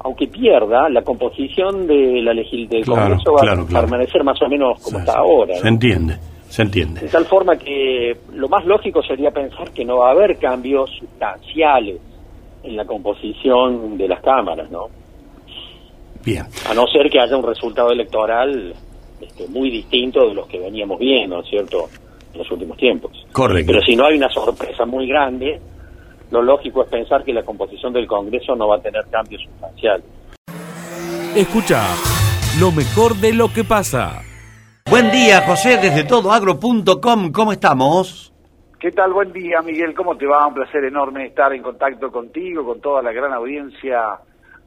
aunque 0.01 0.27
pierda, 0.27 0.89
la 0.89 1.03
composición 1.03 1.87
de 1.87 2.23
la 2.23 2.33
legil 2.33 2.69
del 2.69 2.85
Congreso 2.85 3.33
va 3.33 3.53
a 3.53 3.67
permanecer 3.67 4.25
más 4.25 4.41
o 4.43 4.49
menos 4.49 4.81
como 4.83 4.99
está 4.99 5.19
ahora. 5.19 5.55
Se 5.57 5.69
entiende. 5.69 6.17
Se 6.49 6.63
entiende. 6.63 7.01
De 7.01 7.09
tal 7.09 7.25
forma 7.25 7.57
que 7.57 8.15
lo 8.35 8.49
más 8.49 8.65
lógico 8.67 9.03
sería 9.03 9.31
pensar 9.31 9.71
que 9.71 9.85
no 9.85 9.99
va 9.99 10.09
a 10.09 10.11
haber 10.13 10.39
cambios 10.39 10.91
sustanciales 10.99 11.99
en 12.63 12.77
la 12.77 12.85
composición 12.85 13.97
de 13.97 14.09
las 14.09 14.21
cámaras, 14.21 14.71
¿no? 14.71 14.89
Bien. 16.25 16.45
A 16.69 16.75
no 16.75 16.87
ser 16.87 17.09
que 17.11 17.21
haya 17.21 17.37
un 17.37 17.47
resultado 17.47 17.91
electoral 17.91 18.75
este, 19.21 19.49
muy 19.49 19.71
distinto 19.71 20.29
de 20.29 20.35
los 20.35 20.47
que 20.47 20.59
veníamos 20.59 20.99
viendo, 20.99 21.37
¿no 21.37 21.43
es 21.43 21.49
cierto?, 21.49 21.89
en 22.33 22.39
los 22.39 22.51
últimos 22.51 22.77
tiempos. 22.77 23.27
Correcto. 23.33 23.73
Pero 23.73 23.83
si 23.83 23.97
no 23.97 24.05
hay 24.07 24.17
una 24.17 24.29
sorpresa 24.29 24.85
muy 24.85 25.07
grande, 25.07 25.59
lo 26.33 26.41
lógico 26.41 26.83
es 26.83 26.89
pensar 26.89 27.23
que 27.25 27.33
la 27.33 27.45
composición 27.45 27.93
del 27.93 28.07
Congreso 28.07 28.57
no 28.57 28.67
va 28.67 28.77
a 28.77 28.81
tener 28.81 29.05
cambios 29.11 29.43
sustanciales. 29.43 30.07
Escucha 31.37 31.83
lo 32.59 32.73
mejor 32.73 33.15
de 33.17 33.35
lo 33.35 33.49
que 33.53 33.65
pasa. 33.65 34.23
Buen 34.91 35.11
día, 35.11 35.43
José, 35.43 35.77
desde 35.77 36.05
todoagro.com. 36.05 37.33
¿Cómo 37.33 37.53
estamos? 37.53 38.33
¿Qué 38.81 38.91
tal? 38.91 39.13
Buen 39.13 39.33
día, 39.33 39.61
Miguel. 39.61 39.95
¿Cómo 39.95 40.17
te 40.17 40.27
va? 40.27 40.47
Un 40.47 40.55
placer 40.55 40.85
enorme 40.85 41.27
estar 41.27 41.53
en 41.53 41.63
contacto 41.63 42.11
contigo, 42.11 42.65
con 42.65 42.81
toda 42.81 43.03
la 43.03 43.13
gran 43.13 43.35
audiencia 43.35 44.19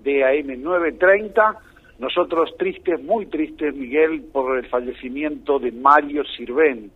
de 0.02 0.22
AM930. 0.22 1.58
Nosotros 1.98 2.56
tristes, 2.60 3.04
muy 3.04 3.26
tristes, 3.26 3.74
Miguel, 3.74 4.24
por 4.32 4.58
el 4.58 4.68
fallecimiento 4.70 5.58
de 5.58 5.72
Mario 5.72 6.24
Sirven, 6.38 6.92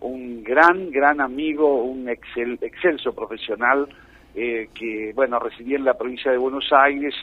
un 0.00 0.42
gran, 0.42 0.90
gran 0.90 1.20
amigo, 1.20 1.82
un 1.82 2.08
excel, 2.08 2.58
excelso 2.60 3.12
profesional 3.12 3.88
eh, 4.34 4.68
que, 4.74 5.12
bueno, 5.14 5.38
residía 5.38 5.76
en 5.76 5.84
la 5.84 5.94
provincia 5.94 6.30
de 6.30 6.38
Buenos 6.38 6.72
Aires, 6.72 7.14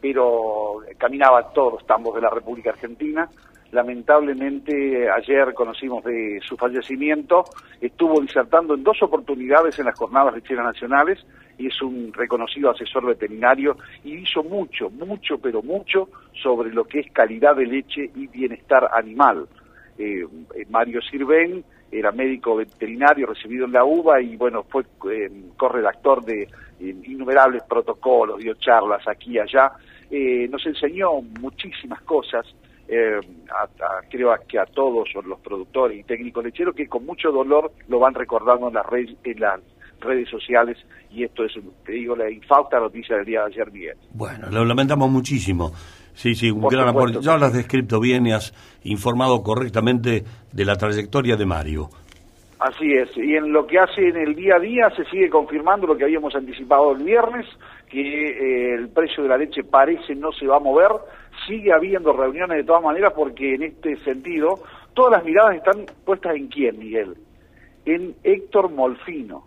pero 0.00 0.80
caminaba 0.98 1.52
todos 1.52 1.74
los 1.74 1.86
tambos 1.86 2.14
de 2.14 2.20
la 2.20 2.30
República 2.30 2.70
Argentina 2.70 3.28
lamentablemente 3.74 5.10
ayer 5.10 5.52
conocimos 5.52 6.04
de 6.04 6.40
su 6.46 6.56
fallecimiento, 6.56 7.44
estuvo 7.80 8.20
disertando 8.20 8.74
en 8.74 8.84
dos 8.84 9.02
oportunidades 9.02 9.78
en 9.78 9.86
las 9.86 9.98
jornadas 9.98 10.34
lecheras 10.34 10.64
nacionales 10.64 11.18
y 11.58 11.66
es 11.66 11.82
un 11.82 12.12
reconocido 12.12 12.70
asesor 12.70 13.06
veterinario 13.06 13.76
y 14.04 14.14
hizo 14.14 14.42
mucho, 14.44 14.90
mucho, 14.90 15.38
pero 15.38 15.60
mucho 15.62 16.08
sobre 16.42 16.72
lo 16.72 16.84
que 16.84 17.00
es 17.00 17.12
calidad 17.12 17.56
de 17.56 17.66
leche 17.66 18.10
y 18.14 18.28
bienestar 18.28 18.88
animal. 18.94 19.46
Eh, 19.98 20.24
eh, 20.54 20.66
Mario 20.70 21.00
Sirven 21.02 21.64
era 21.90 22.12
médico 22.12 22.56
veterinario 22.56 23.26
recibido 23.26 23.66
en 23.66 23.72
la 23.72 23.84
UBA 23.84 24.20
y 24.22 24.36
bueno, 24.36 24.64
fue 24.64 24.84
eh, 25.10 25.30
corredactor 25.56 26.24
de 26.24 26.48
innumerables 26.80 27.62
protocolos, 27.62 28.38
dio 28.38 28.54
charlas 28.54 29.06
aquí 29.06 29.32
y 29.32 29.38
allá, 29.38 29.72
nos 30.50 30.66
enseñó 30.66 31.22
muchísimas 31.40 32.00
cosas 32.02 32.44
eh, 32.86 33.18
creo 34.10 34.34
que 34.46 34.58
a 34.58 34.66
todos 34.66 35.08
los 35.24 35.40
productores 35.40 35.98
y 35.98 36.04
técnicos 36.04 36.44
lecheros 36.44 36.74
que 36.74 36.86
con 36.86 37.06
mucho 37.06 37.30
dolor 37.32 37.72
lo 37.88 37.98
van 37.98 38.14
recordando 38.14 38.68
en 38.68 38.74
las 38.74 38.84
redes, 38.84 39.16
en 39.24 39.40
las 39.40 39.60
redes 40.00 40.28
sociales 40.28 40.76
y 41.10 41.24
esto 41.24 41.44
es, 41.44 41.52
te 41.84 41.92
digo, 41.92 42.14
la 42.14 42.30
infausta 42.30 42.78
noticia 42.78 43.16
del 43.16 43.24
día 43.24 43.40
de 43.40 43.46
ayer, 43.46 43.72
Miguel. 43.72 43.96
Bueno, 44.12 44.50
lo 44.50 44.64
lamentamos 44.64 45.10
muchísimo. 45.10 45.72
Sí, 46.14 46.34
sí, 46.34 46.50
un 46.50 46.62
gran 46.68 46.88
aporte. 46.88 47.18
Ya 47.20 47.36
lo 47.36 47.46
has 47.46 47.52
descrito 47.52 48.00
bien 48.00 48.26
y 48.26 48.32
has 48.32 48.54
informado 48.84 49.42
correctamente 49.42 50.24
de 50.52 50.64
la 50.64 50.76
trayectoria 50.76 51.36
de 51.36 51.46
Mario. 51.46 51.90
Así 52.60 52.94
es, 52.94 53.14
y 53.16 53.34
en 53.34 53.52
lo 53.52 53.66
que 53.66 53.78
hace 53.78 54.08
en 54.08 54.16
el 54.16 54.34
día 54.34 54.56
a 54.56 54.58
día 54.58 54.88
se 54.96 55.04
sigue 55.06 55.28
confirmando 55.28 55.86
lo 55.86 55.98
que 55.98 56.04
habíamos 56.04 56.34
anticipado 56.34 56.92
el 56.92 57.02
viernes, 57.02 57.44
que 57.90 58.00
eh, 58.00 58.74
el 58.74 58.88
precio 58.88 59.22
de 59.22 59.28
la 59.28 59.36
leche 59.36 59.64
parece 59.64 60.14
no 60.14 60.32
se 60.32 60.46
va 60.46 60.56
a 60.56 60.60
mover, 60.60 60.88
sigue 61.46 61.72
habiendo 61.74 62.14
reuniones 62.14 62.56
de 62.56 62.64
todas 62.64 62.82
maneras 62.82 63.12
porque 63.14 63.56
en 63.56 63.64
este 63.64 63.96
sentido 64.04 64.60
todas 64.94 65.18
las 65.18 65.24
miradas 65.24 65.56
están 65.56 65.84
puestas 66.06 66.36
en 66.36 66.46
quién, 66.48 66.78
Miguel, 66.78 67.14
en 67.84 68.14
Héctor 68.22 68.70
Molfino. 68.70 69.44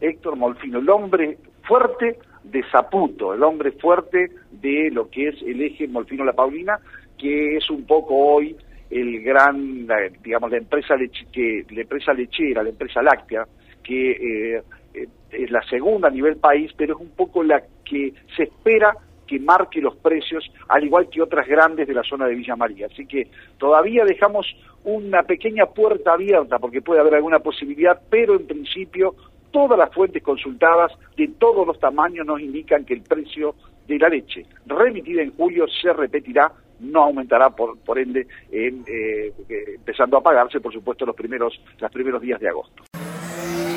Héctor 0.00 0.36
Molfino, 0.36 0.78
el 0.78 0.88
hombre 0.88 1.38
fuerte 1.62 2.18
de 2.44 2.62
Zaputo, 2.70 3.34
el 3.34 3.42
hombre 3.42 3.72
fuerte 3.72 4.30
de 4.50 4.90
lo 4.90 5.08
que 5.10 5.28
es 5.28 5.42
el 5.42 5.62
eje 5.62 5.88
Molfino-La 5.88 6.32
Paulina, 6.32 6.78
que 7.18 7.56
es 7.56 7.70
un 7.70 7.84
poco 7.84 8.16
hoy 8.16 8.56
el 8.90 9.22
gran, 9.22 9.86
digamos, 10.22 10.50
la 10.50 10.58
empresa, 10.58 10.96
que, 11.32 11.64
la 11.70 11.80
empresa 11.80 12.12
lechera, 12.12 12.62
la 12.62 12.68
empresa 12.68 13.02
láctea, 13.02 13.46
que 13.82 14.10
eh, 14.10 14.62
eh, 14.92 15.08
es 15.30 15.50
la 15.50 15.62
segunda 15.62 16.08
a 16.08 16.10
nivel 16.10 16.36
país, 16.36 16.70
pero 16.76 16.94
es 16.94 17.00
un 17.00 17.10
poco 17.10 17.42
la 17.42 17.62
que 17.84 18.12
se 18.36 18.44
espera 18.44 18.94
que 19.26 19.38
marque 19.38 19.80
los 19.80 19.96
precios, 19.96 20.44
al 20.68 20.84
igual 20.84 21.08
que 21.08 21.22
otras 21.22 21.48
grandes 21.48 21.88
de 21.88 21.94
la 21.94 22.02
zona 22.02 22.26
de 22.26 22.34
Villa 22.34 22.54
María. 22.54 22.86
Así 22.92 23.06
que 23.06 23.28
todavía 23.56 24.04
dejamos 24.04 24.46
una 24.84 25.22
pequeña 25.22 25.66
puerta 25.66 26.12
abierta 26.12 26.58
porque 26.58 26.82
puede 26.82 27.00
haber 27.00 27.14
alguna 27.14 27.38
posibilidad, 27.38 27.98
pero 28.10 28.34
en 28.34 28.46
principio 28.46 29.14
todas 29.52 29.78
las 29.78 29.92
fuentes 29.94 30.22
consultadas 30.22 30.92
de 31.16 31.28
todos 31.38 31.66
los 31.66 31.78
tamaños 31.78 32.26
nos 32.26 32.40
indican 32.40 32.84
que 32.84 32.94
el 32.94 33.02
precio 33.02 33.54
de 33.86 33.98
la 33.98 34.08
leche 34.08 34.46
remitida 34.66 35.22
en 35.22 35.34
julio 35.36 35.66
se 35.80 35.92
repetirá, 35.92 36.52
no 36.80 37.04
aumentará 37.04 37.50
por, 37.50 37.78
por 37.78 37.98
ende, 37.98 38.26
en, 38.50 38.84
eh, 38.86 39.32
empezando 39.76 40.16
a 40.16 40.22
pagarse, 40.22 40.60
por 40.60 40.72
supuesto, 40.72 41.06
los 41.06 41.14
primeros, 41.14 41.60
los 41.78 41.90
primeros 41.92 42.20
días 42.20 42.40
de 42.40 42.48
agosto. 42.48 42.82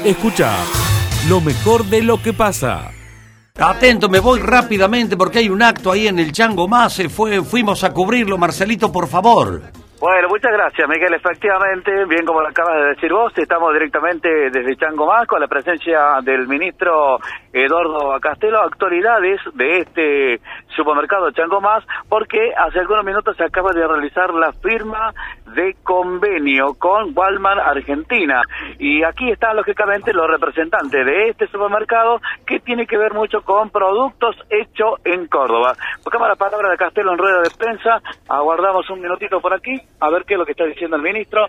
Escucha 0.04 0.56
lo 1.30 1.42
mejor 1.42 1.84
de 1.86 2.02
lo 2.02 2.22
que 2.22 2.34
pasa. 2.34 2.92
Atento, 3.58 4.10
me 4.10 4.20
voy 4.20 4.40
rápidamente 4.40 5.16
porque 5.16 5.40
hay 5.40 5.50
un 5.50 5.62
acto 5.62 5.92
ahí 5.92 6.08
en 6.08 6.20
el 6.20 6.32
Chango 6.32 6.68
Más. 6.68 7.02
Fue, 7.10 7.42
fuimos 7.42 7.84
a 7.84 7.94
cubrirlo, 7.94 8.38
Marcelito, 8.38 8.92
por 8.92 9.08
favor. 9.08 9.62
Bueno, 10.06 10.28
muchas 10.30 10.52
gracias, 10.52 10.88
Miguel. 10.88 11.16
Efectivamente, 11.16 12.06
bien 12.06 12.28
como 12.28 12.40
lo 12.40 12.50
acabas 12.50 12.76
de 12.76 12.90
decir 12.90 13.12
vos, 13.12 13.36
estamos 13.36 13.74
directamente 13.74 14.30
desde 14.52 14.78
Chango 14.78 15.08
Más 15.08 15.26
con 15.26 15.42
la 15.42 15.48
presencia 15.48 16.22
del 16.22 16.48
ministro 16.48 17.18
Eduardo 17.52 18.20
Castelo, 18.22 18.60
autoridades 18.60 19.42
de 19.56 19.80
este 19.80 20.42
supermercado 20.76 21.32
Chango 21.32 21.60
Más, 21.60 21.84
porque 22.08 22.38
hace 22.56 22.82
algunos 22.82 23.04
minutos 23.04 23.36
se 23.36 23.46
acaba 23.46 23.72
de 23.72 23.88
realizar 23.88 24.32
la 24.32 24.54
firma 24.54 25.12
de 25.56 25.76
convenio 25.82 26.76
con 26.78 27.18
Walmart 27.18 27.62
Argentina. 27.62 28.44
Y 28.78 29.04
aquí 29.04 29.32
están, 29.32 29.56
lógicamente, 29.56 30.14
los 30.14 30.30
representantes 30.30 31.04
de 31.04 31.30
este 31.30 31.48
supermercado 31.48 32.20
que 32.46 32.60
tiene 32.60 32.86
que 32.86 33.00
ver 33.00 33.16
mucho 33.16 33.42
con 33.42 33.72
productos 33.72 34.36
hechos 34.52 35.00
en 35.04 35.26
Córdoba. 35.26 35.74
Buscamos 36.04 36.28
la 36.28 36.36
palabra 36.36 36.70
de 36.70 36.78
Castelo 36.78 37.14
en 37.14 37.18
rueda 37.18 37.42
de 37.42 37.50
prensa, 37.58 38.02
aguardamos 38.30 38.88
un 38.92 39.02
minutito 39.02 39.42
por 39.42 39.52
aquí 39.52 39.82
a 40.00 40.10
ver 40.10 40.24
qué 40.26 40.34
es 40.34 40.40
lo 40.40 40.46
que 40.46 40.52
está 40.52 40.66
diciendo 40.66 40.96
el 40.96 41.02
ministro. 41.02 41.48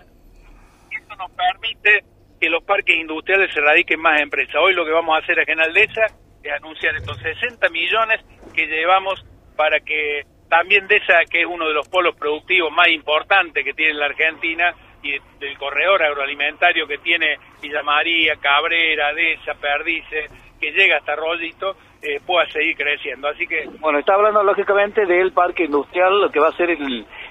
Esto 0.91 1.15
nos 1.15 1.31
permite 1.31 2.03
que 2.39 2.49
los 2.49 2.63
parques 2.63 2.95
industriales 2.95 3.53
se 3.53 3.61
radiquen 3.61 3.99
más 3.99 4.21
empresas. 4.21 4.55
Hoy 4.55 4.73
lo 4.73 4.85
que 4.85 4.91
vamos 4.91 5.15
a 5.15 5.23
hacer 5.23 5.39
aquí 5.39 5.51
en 5.51 5.61
Aldesa 5.61 6.05
es 6.43 6.51
anunciar 6.51 6.95
estos 6.95 7.17
60 7.17 7.69
millones 7.69 8.21
que 8.53 8.67
llevamos 8.67 9.25
para 9.55 9.79
que 9.79 10.23
también 10.49 10.87
de 10.87 10.97
esa 10.97 11.25
que 11.29 11.41
es 11.41 11.47
uno 11.47 11.67
de 11.67 11.73
los 11.73 11.87
polos 11.89 12.15
productivos 12.15 12.71
más 12.71 12.87
importantes 12.89 13.63
que 13.63 13.73
tiene 13.73 13.95
la 13.95 14.05
Argentina 14.05 14.73
y 15.03 15.17
del 15.39 15.57
corredor 15.57 16.03
agroalimentario 16.03 16.87
que 16.87 16.97
tiene 16.99 17.37
Villa 17.61 17.83
María, 17.83 18.35
Cabrera, 18.37 19.13
Deza, 19.13 19.53
Perdices, 19.55 20.31
que 20.59 20.71
llega 20.71 20.97
hasta 20.97 21.15
Rollito, 21.15 21.75
eh, 22.01 22.19
pueda 22.25 22.49
seguir 22.49 22.75
creciendo. 22.75 23.27
Así 23.27 23.45
que... 23.47 23.69
Bueno, 23.79 23.99
está 23.99 24.15
hablando 24.15 24.43
lógicamente 24.43 25.05
del 25.05 25.33
parque 25.33 25.65
industrial, 25.65 26.21
lo 26.21 26.31
que 26.31 26.39
va 26.39 26.49
a 26.49 26.57
ser 26.57 26.69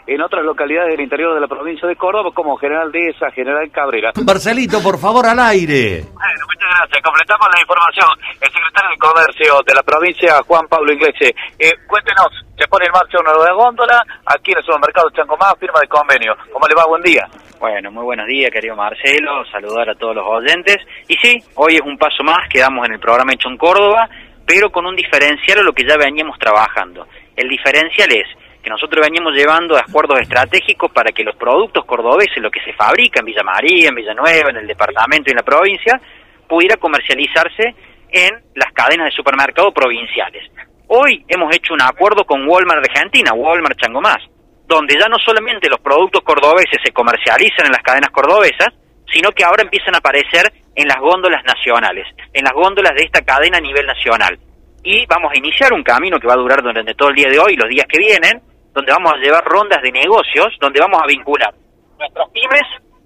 en 0.06 0.20
otras 0.22 0.44
localidades 0.44 0.92
del 0.92 1.00
interior 1.00 1.34
de 1.34 1.40
la 1.40 1.48
provincia 1.48 1.88
de 1.88 1.96
Córdoba, 1.96 2.30
como 2.34 2.56
General 2.56 2.90
Deza, 2.92 3.30
General 3.30 3.68
Cabrera. 3.70 4.12
Marcelito, 4.24 4.82
por 4.82 4.98
favor, 4.98 5.26
al 5.26 5.38
aire. 5.40 6.02
Bueno, 6.02 6.42
muchas 6.46 6.70
gracias. 6.78 7.02
Completamos 7.02 7.48
la 7.54 7.60
información. 7.60 8.10
El 8.40 8.50
secretario 8.50 8.90
de 8.90 8.98
Comercio 8.98 9.62
de 9.66 9.74
la 9.74 9.82
provincia, 9.82 10.42
Juan 10.46 10.66
Pablo 10.68 10.92
Iglesias. 10.92 11.32
Eh, 11.58 11.72
cuéntenos, 11.86 12.28
se 12.56 12.68
pone 12.68 12.86
en 12.86 12.92
marcha 12.92 13.18
una 13.20 13.32
nueva 13.32 13.52
góndola 13.52 14.02
aquí 14.26 14.52
en 14.52 14.58
el 14.58 14.64
supermercado 14.64 15.10
Chancomás, 15.10 15.54
firma 15.58 15.80
de 15.80 15.88
convenio. 15.88 16.34
¿Cómo 16.52 16.66
le 16.66 16.74
va? 16.74 16.86
Buen 16.86 17.02
día. 17.02 17.26
Bueno, 17.58 17.90
muy 17.90 18.04
buenos 18.04 18.26
días, 18.26 18.50
querido 18.50 18.76
Marcelo. 18.76 19.44
Saludar 19.50 19.90
a 19.90 19.94
todos 19.94 20.16
los 20.16 20.26
oyentes. 20.26 20.76
Y 21.08 21.16
sí, 21.16 21.42
hoy 21.56 21.76
es 21.76 21.82
un 21.82 21.96
paso 21.98 22.22
más. 22.22 22.48
Quedamos 22.48 22.86
en 22.86 22.94
el 22.94 23.00
programa 23.00 23.32
hecho 23.32 23.48
en 23.48 23.56
Córdoba 23.56 24.08
pero 24.46 24.70
con 24.70 24.86
un 24.86 24.94
diferencial 24.94 25.58
a 25.58 25.62
lo 25.62 25.72
que 25.72 25.84
ya 25.84 25.96
veníamos 25.96 26.38
trabajando. 26.38 27.06
El 27.34 27.48
diferencial 27.48 28.08
es 28.12 28.26
que 28.66 28.70
nosotros 28.70 29.00
veníamos 29.00 29.32
llevando 29.32 29.76
acuerdos 29.76 30.18
estratégicos 30.18 30.90
para 30.90 31.12
que 31.12 31.22
los 31.22 31.36
productos 31.36 31.84
cordobeses, 31.84 32.42
lo 32.42 32.50
que 32.50 32.58
se 32.64 32.72
fabrica 32.72 33.20
en 33.20 33.26
Villa 33.26 33.44
María, 33.44 33.90
en 33.90 33.94
Villanueva, 33.94 34.50
en 34.50 34.56
el 34.56 34.66
departamento 34.66 35.30
y 35.30 35.30
en 35.30 35.36
la 35.36 35.44
provincia, 35.44 36.00
pudiera 36.48 36.74
comercializarse 36.76 37.76
en 38.10 38.34
las 38.56 38.72
cadenas 38.72 39.06
de 39.06 39.12
supermercados 39.12 39.72
provinciales. 39.72 40.50
Hoy 40.88 41.24
hemos 41.28 41.54
hecho 41.54 41.74
un 41.74 41.82
acuerdo 41.82 42.24
con 42.24 42.42
Walmart 42.48 42.82
Argentina, 42.82 43.32
Walmart 43.34 43.78
Changomás, 43.78 44.18
donde 44.66 44.98
ya 44.98 45.06
no 45.06 45.18
solamente 45.24 45.70
los 45.70 45.78
productos 45.78 46.24
cordobeses 46.24 46.82
se 46.82 46.90
comercializan 46.90 47.66
en 47.66 47.72
las 47.72 47.84
cadenas 47.84 48.10
cordobesas, 48.10 48.74
sino 49.12 49.30
que 49.30 49.44
ahora 49.44 49.62
empiezan 49.62 49.94
a 49.94 49.98
aparecer 49.98 50.52
en 50.74 50.88
las 50.88 50.98
góndolas 50.98 51.44
nacionales, 51.44 52.04
en 52.32 52.42
las 52.42 52.52
góndolas 52.52 52.96
de 52.96 53.04
esta 53.04 53.22
cadena 53.22 53.58
a 53.58 53.60
nivel 53.60 53.86
nacional. 53.86 54.36
Y 54.82 55.06
vamos 55.06 55.30
a 55.32 55.38
iniciar 55.38 55.72
un 55.72 55.84
camino 55.84 56.18
que 56.18 56.26
va 56.26 56.34
a 56.34 56.42
durar 56.42 56.64
durante 56.64 56.94
todo 56.94 57.10
el 57.10 57.14
día 57.14 57.28
de 57.28 57.38
hoy 57.38 57.52
y 57.52 57.56
los 57.56 57.68
días 57.68 57.86
que 57.88 57.98
vienen, 57.98 58.42
donde 58.76 58.92
vamos 58.92 59.12
a 59.12 59.16
llevar 59.16 59.44
rondas 59.44 59.82
de 59.82 59.90
negocios, 59.90 60.54
donde 60.60 60.78
vamos 60.78 61.00
a 61.02 61.06
vincular 61.06 61.52
nuestros 61.98 62.30
pymes 62.30 62.62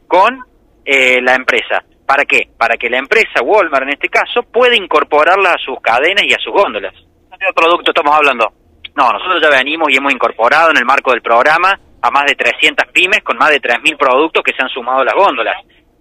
con 0.06 0.40
eh, 0.84 1.22
la 1.22 1.34
empresa. 1.34 1.82
¿Para 2.04 2.24
qué? 2.24 2.50
Para 2.58 2.76
que 2.76 2.90
la 2.90 2.98
empresa, 2.98 3.40
Walmart 3.42 3.84
en 3.84 3.90
este 3.90 4.08
caso, 4.08 4.42
pueda 4.42 4.76
incorporarla 4.76 5.52
a 5.52 5.58
sus 5.58 5.80
cadenas 5.80 6.24
y 6.24 6.34
a 6.34 6.38
sus 6.38 6.52
góndolas. 6.52 6.92
¿Qué 6.92 7.46
producto 7.54 7.92
estamos 7.92 8.14
hablando? 8.14 8.52
No, 8.96 9.12
nosotros 9.12 9.40
ya 9.40 9.48
venimos 9.48 9.88
y 9.90 9.96
hemos 9.96 10.12
incorporado 10.12 10.70
en 10.72 10.76
el 10.76 10.84
marco 10.84 11.12
del 11.12 11.22
programa 11.22 11.78
a 12.02 12.10
más 12.10 12.26
de 12.26 12.34
300 12.34 12.88
pymes 12.88 13.22
con 13.22 13.38
más 13.38 13.50
de 13.50 13.62
3.000 13.62 13.96
productos 13.96 14.42
que 14.42 14.52
se 14.52 14.62
han 14.62 14.68
sumado 14.68 15.00
a 15.00 15.04
las 15.04 15.14
góndolas 15.14 15.56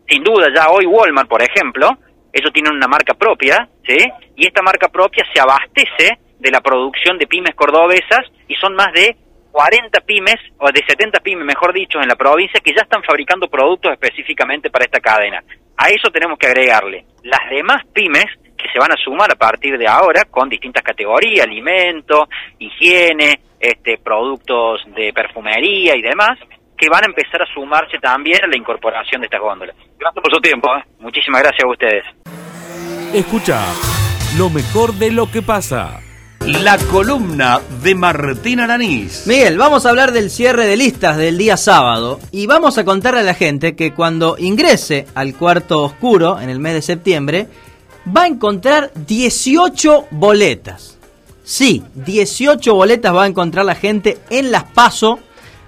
sin 0.10 0.24
duda 0.24 0.48
ya 0.54 0.70
hoy 0.70 0.86
Walmart, 0.86 1.30
por 1.30 1.42
ejemplo, 1.42 1.98
ellos 2.34 2.52
tienen 2.52 2.74
una 2.74 2.88
marca 2.88 3.14
propia, 3.14 3.70
¿sí? 3.86 3.98
Y 4.36 4.48
esta 4.48 4.62
marca 4.62 4.90
propia 4.90 5.24
se 5.32 5.40
abastece 5.40 6.20
de 6.40 6.52
la 6.52 6.62
producción 6.62 7.18
de 7.18 7.28
pymes 7.28 7.56
cordobesas 7.56 8.26
y 8.48 8.56
son 8.56 8.76
más 8.76 8.92
de 8.94 9.16
40 9.60 10.00
pymes, 10.06 10.38
o 10.58 10.72
de 10.72 10.82
70 10.88 11.19
pymes, 11.19 11.45
mejor 11.45 11.74
dicho, 11.74 12.00
en 12.02 12.08
la 12.08 12.15
provincia 12.15 12.62
que 12.63 12.72
ya 12.74 12.84
están 12.84 13.04
fabricando 13.04 13.50
productos 13.50 13.91
específicamente 13.91 14.69
para 14.69 14.86
esta 14.86 15.02
cadena. 15.02 15.43
A 15.76 15.89
eso 15.89 16.10
tenemos 16.13 16.39
que 16.39 16.48
agregarle 16.48 17.04
las 17.24 17.41
demás 17.50 17.84
pymes 17.91 18.28
que 18.58 18.69
se 18.72 18.80
van 18.80 18.93
a 18.93 19.04
sumar 19.04 19.30
a 19.30 19.36
partir 19.36 19.78
de 19.78 19.86
ahora 19.86 20.24
con 20.32 20.48
distintas 20.48 20.82
categorías, 20.82 21.45
alimento, 21.45 22.30
higiene, 22.58 23.41
este, 23.60 23.98
productos 23.98 24.80
de 24.95 25.12
perfumería 25.12 25.93
y 25.98 26.04
demás, 26.04 26.39
que 26.78 26.88
van 26.88 27.04
a 27.04 27.08
empezar 27.08 27.41
a 27.41 27.54
sumarse 27.54 28.00
también 28.00 28.41
a 28.45 28.48
la 28.48 28.56
incorporación 28.56 29.19
de 29.19 29.26
estas 29.26 29.41
góndolas. 29.41 29.76
Gracias 29.98 30.24
por 30.24 30.34
su 30.34 30.39
tiempo. 30.39 30.74
¿eh? 30.74 30.86
Muchísimas 31.00 31.41
gracias 31.41 31.65
a 31.65 31.69
ustedes. 31.69 32.06
Escucha 33.13 33.60
lo 34.38 34.50
mejor 34.50 34.93
de 34.93 35.12
lo 35.12 35.30
que 35.30 35.41
pasa. 35.41 36.00
La 36.47 36.78
columna 36.78 37.62
de 37.84 37.95
Martín 37.95 38.60
Aranís. 38.60 39.28
Miguel, 39.28 39.58
vamos 39.58 39.86
a 39.86 39.89
hablar 39.89 40.12
del 40.12 40.32
cierre 40.32 40.65
de 40.65 40.78
listas 40.78 41.17
del 41.17 41.38
día 41.38 41.58
sábado 41.58 42.19
y 42.32 42.47
vamos 42.47 42.78
a 42.78 42.86
contarle 42.86 43.19
a 43.19 43.23
la 43.23 43.34
gente 43.34 43.75
que 43.75 43.93
cuando 43.93 44.36
ingrese 44.38 45.06
al 45.15 45.36
cuarto 45.36 45.84
oscuro 45.84 46.39
en 46.39 46.49
el 46.49 46.60
mes 46.60 46.73
de 46.73 46.82
septiembre 46.82 47.47
va 48.15 48.23
a 48.23 48.28
encontrar 48.28 48.91
18 49.08 50.08
boletas. 50.12 50.97
Sí, 51.43 51.84
18 51.95 52.73
boletas 52.73 53.13
va 53.13 53.23
a 53.23 53.28
encontrar 53.28 53.65
la 53.65 53.75
gente 53.75 54.17
en 54.30 54.52
las 54.52 54.63
PASO 54.63 55.19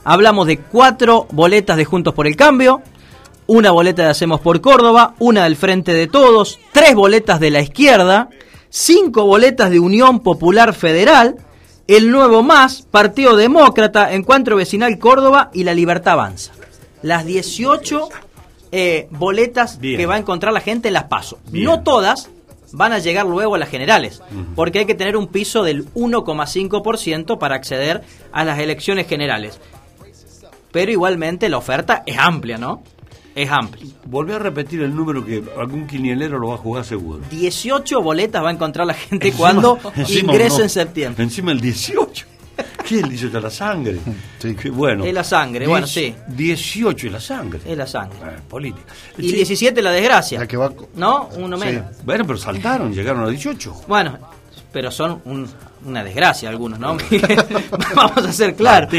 hablamos 0.03 0.47
de 0.47 0.57
cuatro 0.57 1.27
boletas 1.31 1.77
de 1.77 1.85
Juntos 1.85 2.13
por 2.13 2.27
el 2.27 2.35
Cambio, 2.35 2.81
una 3.47 3.71
boleta 3.71 4.03
de 4.03 4.09
Hacemos 4.09 4.39
por 4.39 4.61
Córdoba, 4.61 5.15
una 5.19 5.43
del 5.43 5.55
Frente 5.55 5.93
de 5.93 6.07
Todos, 6.07 6.59
tres 6.71 6.95
boletas 6.95 7.39
de 7.39 7.51
la 7.51 7.61
izquierda, 7.61 8.29
cinco 8.71 9.25
boletas 9.25 9.69
de 9.69 9.79
Unión 9.79 10.21
Popular 10.21 10.73
Federal, 10.73 11.35
el 11.85 12.09
Nuevo 12.09 12.41
Más, 12.41 12.81
Partido 12.81 13.35
Demócrata, 13.35 14.13
Encuentro 14.13 14.55
Vecinal 14.55 14.97
Córdoba 14.97 15.51
y 15.53 15.63
La 15.63 15.75
Libertad 15.75 16.13
Avanza. 16.13 16.53
Las 17.03 17.25
18 17.25 18.09
eh, 18.71 19.07
boletas 19.11 19.77
que 19.77 20.07
va 20.07 20.15
a 20.15 20.19
encontrar 20.19 20.53
la 20.53 20.61
gente 20.61 20.87
en 20.87 20.95
las 20.95 21.03
PASO. 21.03 21.37
No 21.51 21.83
todas 21.83 22.29
van 22.71 22.93
a 22.93 22.99
llegar 22.99 23.27
luego 23.27 23.53
a 23.53 23.59
las 23.59 23.69
generales, 23.69 24.23
porque 24.55 24.79
hay 24.79 24.85
que 24.85 24.95
tener 24.95 25.15
un 25.15 25.27
piso 25.27 25.61
del 25.61 25.85
1,5% 25.93 27.37
para 27.37 27.55
acceder 27.55 28.01
a 28.31 28.43
las 28.43 28.57
elecciones 28.57 29.07
generales 29.07 29.59
pero 30.71 30.91
igualmente 30.91 31.49
la 31.49 31.57
oferta 31.57 32.03
es 32.05 32.17
amplia, 32.17 32.57
¿no? 32.57 32.83
Es 33.33 33.49
amplia. 33.49 33.85
Volví 34.05 34.33
a 34.33 34.39
repetir 34.39 34.81
el 34.81 34.93
número 34.93 35.25
que 35.25 35.41
algún 35.57 35.87
quinielero 35.87 36.37
lo 36.37 36.49
va 36.49 36.55
a 36.55 36.57
jugar 36.57 36.83
seguro. 36.83 37.21
18 37.29 38.01
boletas 38.01 38.43
va 38.43 38.49
a 38.49 38.51
encontrar 38.51 38.85
la 38.85 38.93
gente 38.93 39.31
cuando 39.31 39.79
ingrese 40.09 40.63
en 40.63 40.69
septiembre. 40.69 41.23
Encima 41.23 41.51
el 41.51 41.61
18. 41.61 42.25
¿Qué 42.87 42.97
es 42.97 43.03
el 43.03 43.09
18? 43.09 43.37
¿Es 43.37 43.43
la 43.43 43.49
sangre? 43.49 43.97
Sí. 44.39 44.69
bueno. 44.69 45.05
Es 45.05 45.13
la 45.13 45.23
sangre, 45.23 45.65
bueno, 45.65 45.87
sí. 45.87 46.13
18 46.27 47.07
es 47.07 47.13
la 47.13 47.19
sangre. 47.21 47.59
Es 47.65 47.77
la 47.77 47.87
sangre. 47.87 48.17
política. 48.49 48.93
Y 49.17 49.31
17 49.31 49.81
la 49.81 49.91
desgracia. 49.91 50.45
¿No? 50.95 51.29
Uno 51.37 51.57
menos. 51.57 51.85
Bueno, 52.03 52.25
pero 52.27 52.37
saltaron, 52.37 52.93
llegaron 52.93 53.23
a 53.23 53.29
18. 53.29 53.83
Bueno, 53.87 54.17
pero 54.73 54.91
son 54.91 55.21
un- 55.25 55.47
una 55.85 56.03
desgracia 56.03 56.49
algunos, 56.49 56.77
¿no? 56.79 56.97
Vamos 57.95 58.17
a 58.17 58.31
ser 58.33 58.55
claros. 58.55 58.91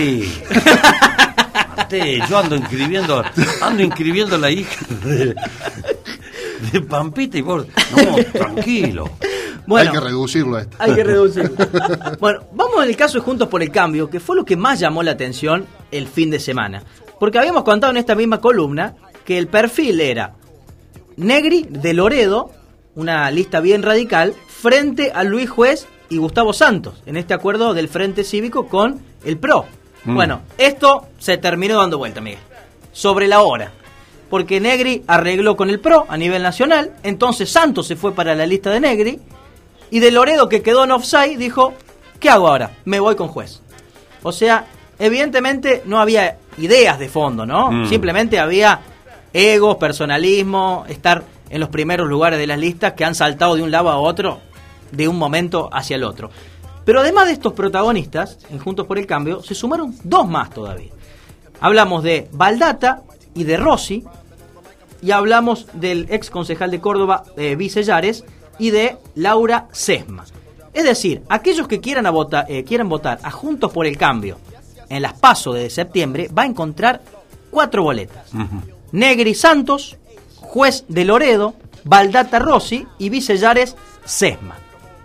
Yo 2.28 2.38
ando 2.38 2.56
inscribiendo, 2.56 3.22
ando 3.61 3.82
inscribiendo 3.82 4.37
a 4.37 4.38
la 4.38 4.50
hija 4.50 4.87
de, 5.04 5.35
de 6.72 6.80
Pampita 6.80 7.38
y 7.38 7.42
vos. 7.42 7.66
No, 7.96 8.16
tranquilo. 8.32 9.11
Bueno. 9.66 9.90
Hay 9.90 9.96
que 9.96 10.04
reducirlo 10.04 10.56
a 10.56 10.62
esto. 10.62 10.76
Hay 10.80 10.94
que 10.94 11.04
reducir. 11.04 11.52
bueno, 12.20 12.40
vamos 12.52 12.82
en 12.82 12.90
el 12.90 12.96
caso 12.96 13.18
de 13.18 13.24
Juntos 13.24 13.48
por 13.48 13.62
el 13.62 13.70
Cambio, 13.70 14.11
que 14.11 14.20
fue 14.20 14.37
lo 14.37 14.44
que 14.44 14.56
más 14.56 14.80
llamó 14.80 15.02
la 15.02 15.12
atención 15.12 15.66
el 15.90 16.08
fin 16.08 16.30
de 16.30 16.40
semana. 16.40 16.82
Porque 17.20 17.38
habíamos 17.38 17.62
contado 17.62 17.92
en 17.92 17.98
esta 17.98 18.14
misma 18.14 18.40
columna 18.40 18.94
que 19.24 19.38
el 19.38 19.46
perfil 19.46 20.00
era 20.00 20.35
Negri 21.16 21.66
de 21.68 21.94
Loredo, 21.94 22.50
una 22.94 23.30
lista 23.30 23.61
bien 23.61 23.82
radical, 23.82 24.35
frente 24.48 25.12
a 25.14 25.22
Luis 25.22 25.48
Juez 25.48 25.87
y 26.08 26.16
Gustavo 26.18 26.52
Santos, 26.52 27.02
en 27.06 27.16
este 27.16 27.35
acuerdo 27.35 27.74
del 27.74 27.88
Frente 27.88 28.24
Cívico 28.24 28.66
con 28.66 29.00
el 29.24 29.38
PRO. 29.38 29.66
Mm. 30.05 30.15
Bueno, 30.15 30.43
esto 30.59 31.09
se 31.19 31.38
terminó 31.38 31.79
dando 31.79 31.99
vuelta, 31.99 32.21
Miguel. 32.21 32.41
Sobre 32.93 33.29
la 33.29 33.43
hora. 33.43 33.73
Porque 34.29 34.61
Negri 34.61 35.03
arregló 35.07 35.57
con 35.57 35.71
el 35.71 35.81
PRO 35.81 36.07
a 36.09 36.17
nivel 36.17 36.43
nacional, 36.43 36.93
entonces 37.03 37.51
Santos 37.51 37.87
se 37.87 37.97
fue 37.97 38.12
para 38.12 38.35
la 38.35 38.47
lista 38.47 38.71
de 38.71 38.81
Negri, 38.81 39.21
y 39.91 40.01
de 40.01 40.11
Loredo, 40.11 40.49
que 40.49 40.62
quedó 40.62 40.85
en 40.85 40.91
offside, 40.91 41.37
dijo, 41.37 41.75
¿qué 42.19 42.31
hago 42.31 42.49
ahora? 42.49 42.71
Me 42.87 42.99
voy 42.99 43.15
con 43.15 43.29
juez. 43.29 43.61
O 44.23 44.33
sea, 44.33 44.65
evidentemente 44.99 45.83
no 45.85 46.01
había 46.01 46.38
ideas 46.57 46.99
de 46.99 47.11
fondo, 47.11 47.45
¿no? 47.45 47.71
Mm. 47.71 47.88
Simplemente 47.88 48.38
había 48.38 48.81
egos, 49.35 49.77
personalismo, 49.77 50.87
estar 50.88 51.23
en 51.51 51.61
los 51.61 51.69
primeros 51.69 52.09
lugares 52.09 52.38
de 52.38 52.47
las 52.47 52.59
listas 52.59 52.95
que 52.95 53.05
han 53.05 53.15
saltado 53.15 53.55
de 53.55 53.62
un 53.62 53.71
lado 53.71 53.91
a 53.91 53.99
otro, 53.99 54.41
de 54.91 55.09
un 55.09 55.19
momento 55.19 55.69
hacia 55.71 55.97
el 55.97 56.05
otro. 56.05 56.31
Pero 56.85 57.01
además 57.01 57.27
de 57.27 57.33
estos 57.35 57.53
protagonistas, 57.53 58.38
en 58.51 58.59
Juntos 58.59 58.87
por 58.87 58.99
el 58.99 59.07
Cambio, 59.07 59.42
se 59.42 59.55
sumaron 59.55 59.95
dos 60.03 60.29
más 60.29 60.51
todavía. 60.51 60.90
Hablamos 61.61 62.03
de 62.03 62.29
Baldata 62.33 63.03
y 63.35 63.45
de 63.45 63.57
Rossi, 63.57 64.05
y 65.01 65.11
hablamos 65.11 65.66
del 65.75 66.07
ex 66.11 66.31
concejal 66.31 66.71
de 66.71 66.81
Córdoba, 66.81 67.25
eh, 67.37 67.57
Vicellares, 67.57 68.25
y 68.59 68.71
de 68.71 68.97
Laura 69.14 69.68
Sesma. 69.73 70.25
Es 70.73 70.85
decir, 70.85 71.23
aquellos 71.29 71.66
que 71.68 71.81
quieran, 71.81 72.07
a 72.07 72.11
vota- 72.11 72.47
eh, 72.49 72.64
quieran 72.64 72.88
votar 72.88 73.18
a 73.23 73.31
Juntos 73.31 73.73
por 73.73 73.87
el 73.87 73.97
Cambio 73.97 74.38
en 74.88 75.03
las 75.03 75.14
PASO 75.14 75.53
de 75.53 75.71
septiembre, 75.71 76.29
va 76.37 76.42
a 76.42 76.47
encontrar 76.47 77.01
cuatro 77.51 77.83
boletas. 77.83 78.31
Negri 78.92 79.35
Santos, 79.35 79.97
Juez 80.37 80.85
de 80.88 81.05
Loredo, 81.05 81.55
Baldata 81.85 82.38
Rossi 82.38 82.87
y 82.99 83.09
Vicellares 83.09 83.75
Sesma. 84.05 84.57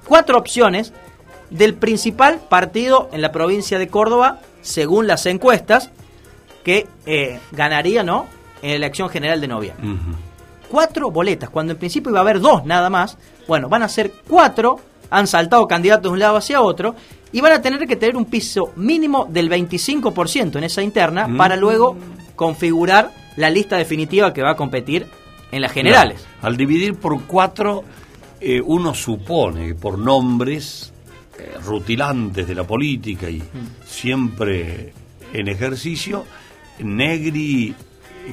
Cuatro 0.07 0.37
opciones 0.37 0.93
del 1.49 1.73
principal 1.73 2.39
partido 2.49 3.09
en 3.11 3.21
la 3.21 3.31
provincia 3.31 3.79
de 3.79 3.87
Córdoba, 3.87 4.39
según 4.61 5.07
las 5.07 5.25
encuestas, 5.25 5.91
que 6.63 6.87
eh, 7.05 7.39
ganaría 7.51 8.03
¿no? 8.03 8.25
en 8.61 8.71
la 8.71 8.75
elección 8.75 9.09
general 9.09 9.39
de 9.39 9.47
noviembre. 9.47 9.87
Cuatro 10.69 11.11
boletas, 11.11 11.49
cuando 11.49 11.73
en 11.73 11.79
principio 11.79 12.09
iba 12.09 12.19
a 12.19 12.23
haber 12.23 12.41
dos 12.41 12.65
nada 12.65 12.89
más. 12.89 13.17
Bueno, 13.47 13.69
van 13.69 13.83
a 13.83 13.89
ser 13.89 14.11
cuatro, 14.27 14.79
han 15.09 15.27
saltado 15.27 15.65
candidatos 15.67 16.03
de 16.03 16.09
un 16.09 16.19
lado 16.19 16.35
hacia 16.35 16.61
otro, 16.61 16.95
y 17.31 17.41
van 17.41 17.53
a 17.53 17.61
tener 17.61 17.87
que 17.87 17.95
tener 17.95 18.17
un 18.17 18.25
piso 18.25 18.71
mínimo 18.75 19.25
del 19.29 19.49
25% 19.49 20.57
en 20.57 20.63
esa 20.63 20.81
interna 20.81 21.27
Mm. 21.27 21.37
para 21.37 21.55
luego 21.55 21.95
configurar 22.35 23.11
la 23.35 23.49
lista 23.49 23.77
definitiva 23.77 24.33
que 24.33 24.41
va 24.41 24.51
a 24.51 24.55
competir 24.55 25.07
en 25.51 25.61
las 25.61 25.71
generales. 25.71 26.21
Claro. 26.21 26.47
Al 26.47 26.57
dividir 26.57 26.95
por 26.95 27.21
cuatro, 27.23 27.83
eh, 28.41 28.61
uno 28.61 28.93
supone 28.93 29.67
que 29.67 29.75
por 29.75 29.97
nombres 29.97 30.93
eh, 31.39 31.53
rutilantes 31.63 32.47
de 32.47 32.55
la 32.55 32.63
política 32.65 33.29
y 33.29 33.41
siempre 33.85 34.93
en 35.33 35.47
ejercicio, 35.47 36.25
Negri 36.79 37.73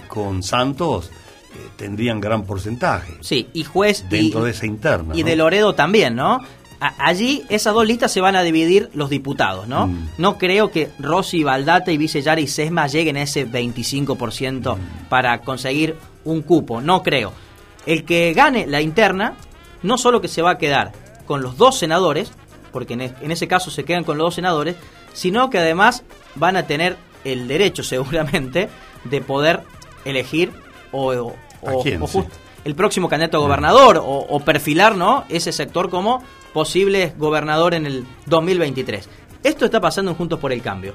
con 0.09 0.43
Santos 0.43 1.11
eh, 1.11 1.57
tendrían 1.77 2.21
gran 2.21 2.45
porcentaje. 2.45 3.15
Sí, 3.21 3.49
y 3.53 3.65
juez 3.65 4.05
y- 4.07 4.11
Dentro 4.11 4.45
de 4.45 4.51
esa 4.51 4.67
interna. 4.67 5.15
Y 5.17 5.23
¿no? 5.23 5.27
de 5.29 5.37
Loredo 5.37 5.75
también, 5.75 6.15
¿no? 6.17 6.41
A- 6.81 6.95
allí 6.99 7.43
esas 7.49 7.73
dos 7.73 7.87
listas 7.87 8.13
se 8.13 8.21
van 8.21 8.37
a 8.37 8.43
dividir 8.43 8.91
los 8.95 9.09
diputados, 9.09 9.67
¿no? 9.69 9.87
Mm. 9.87 10.09
No 10.19 10.37
creo 10.39 10.71
que 10.71 10.91
Rossi, 10.99 11.43
Baldata 11.45 11.93
y 11.93 11.97
Vicellar 11.97 12.39
y 12.39 12.47
Sesma 12.47 12.87
lleguen 12.89 13.17
a 13.17 13.23
ese 13.23 13.47
25% 13.47 14.77
Mm. 14.77 15.09
para 15.09 15.41
conseguir 15.41 15.97
un 16.25 16.43
cupo, 16.43 16.81
no 16.81 17.03
creo. 17.03 17.33
El 17.87 18.05
que 18.05 18.33
gane 18.35 18.67
la 18.67 18.81
interna, 18.81 19.35
no 19.83 19.97
solo 19.99 20.21
que 20.21 20.29
se 20.29 20.43
va 20.43 20.53
a 20.53 20.59
quedar 20.59 20.93
con 21.27 21.41
los 21.43 21.57
dos 21.57 21.79
senadores, 21.79 22.33
porque 22.75 22.93
en, 22.93 23.01
es- 23.01 23.13
en 23.23 23.31
ese 23.31 23.49
caso 23.49 23.71
se 23.71 23.85
quedan 23.85 24.05
con 24.05 24.19
los 24.19 24.27
dos 24.27 24.35
senadores, 24.35 24.77
sino 25.15 25.49
que 25.49 25.59
además 25.59 26.03
van 26.35 26.57
a 26.59 26.67
tener 26.67 26.99
el 27.25 27.49
derecho 27.49 27.83
seguramente 27.95 28.69
de 29.05 29.21
poder 29.23 29.61
elegir 30.05 30.53
o, 30.93 31.13
o- 31.15 31.35
¿A 31.67 31.83
quién, 31.83 32.03
o 32.03 32.07
sí? 32.07 32.19
Just- 32.19 32.31
el 32.67 32.75
próximo 32.75 33.09
candidato 33.11 33.37
a 33.39 33.41
gobernador 33.41 33.99
o, 33.99 34.03
o 34.29 34.41
perfilar 34.41 34.97
¿no? 34.97 35.25
ese 35.29 35.53
sector 35.53 35.89
como 35.91 36.23
posible 36.55 37.13
gobernador 37.19 37.75
en 37.75 37.85
el 37.87 38.05
2023. 38.27 39.09
Esto 39.43 39.65
está 39.67 39.81
pasando 39.81 40.11
en 40.13 40.17
Juntos 40.17 40.39
por 40.41 40.51
el 40.53 40.63
Cambio. 40.63 40.95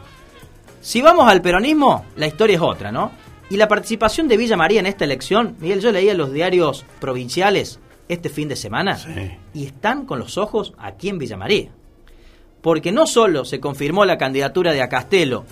Si 0.82 1.02
vamos 1.02 1.30
al 1.30 1.42
peronismo, 1.42 2.06
la 2.15 2.26
historia 2.26 2.56
es 2.56 2.62
otra, 2.62 2.92
¿no? 2.92 3.12
Y 3.52 3.58
la 3.58 3.68
participación 3.68 4.28
de 4.28 4.38
Villa 4.38 4.56
María 4.58 4.80
en 4.80 4.86
esta 4.88 5.06
elección, 5.06 5.56
Miguel, 5.60 5.82
yo 5.82 5.92
leía 5.92 6.13
los 6.13 6.32
diarios 6.32 6.86
provinciales 7.00 7.80
este 8.10 8.28
fin 8.30 8.50
de 8.50 8.56
semana 8.58 9.00
y 9.54 9.65
están 9.65 10.06
con 10.06 10.19
los 10.19 10.38
ojos 10.38 10.74
aquí 10.78 11.08
en 11.10 11.17
Villa 11.19 11.38
María. 11.38 11.69
Porque 12.62 12.91
no 12.91 13.08
solo 13.08 13.45
se 13.45 13.62
confirmó 13.62 14.04
la 14.04 14.17
candidatura 14.17 14.74
de 14.74 14.82
Acastelo 14.82 15.45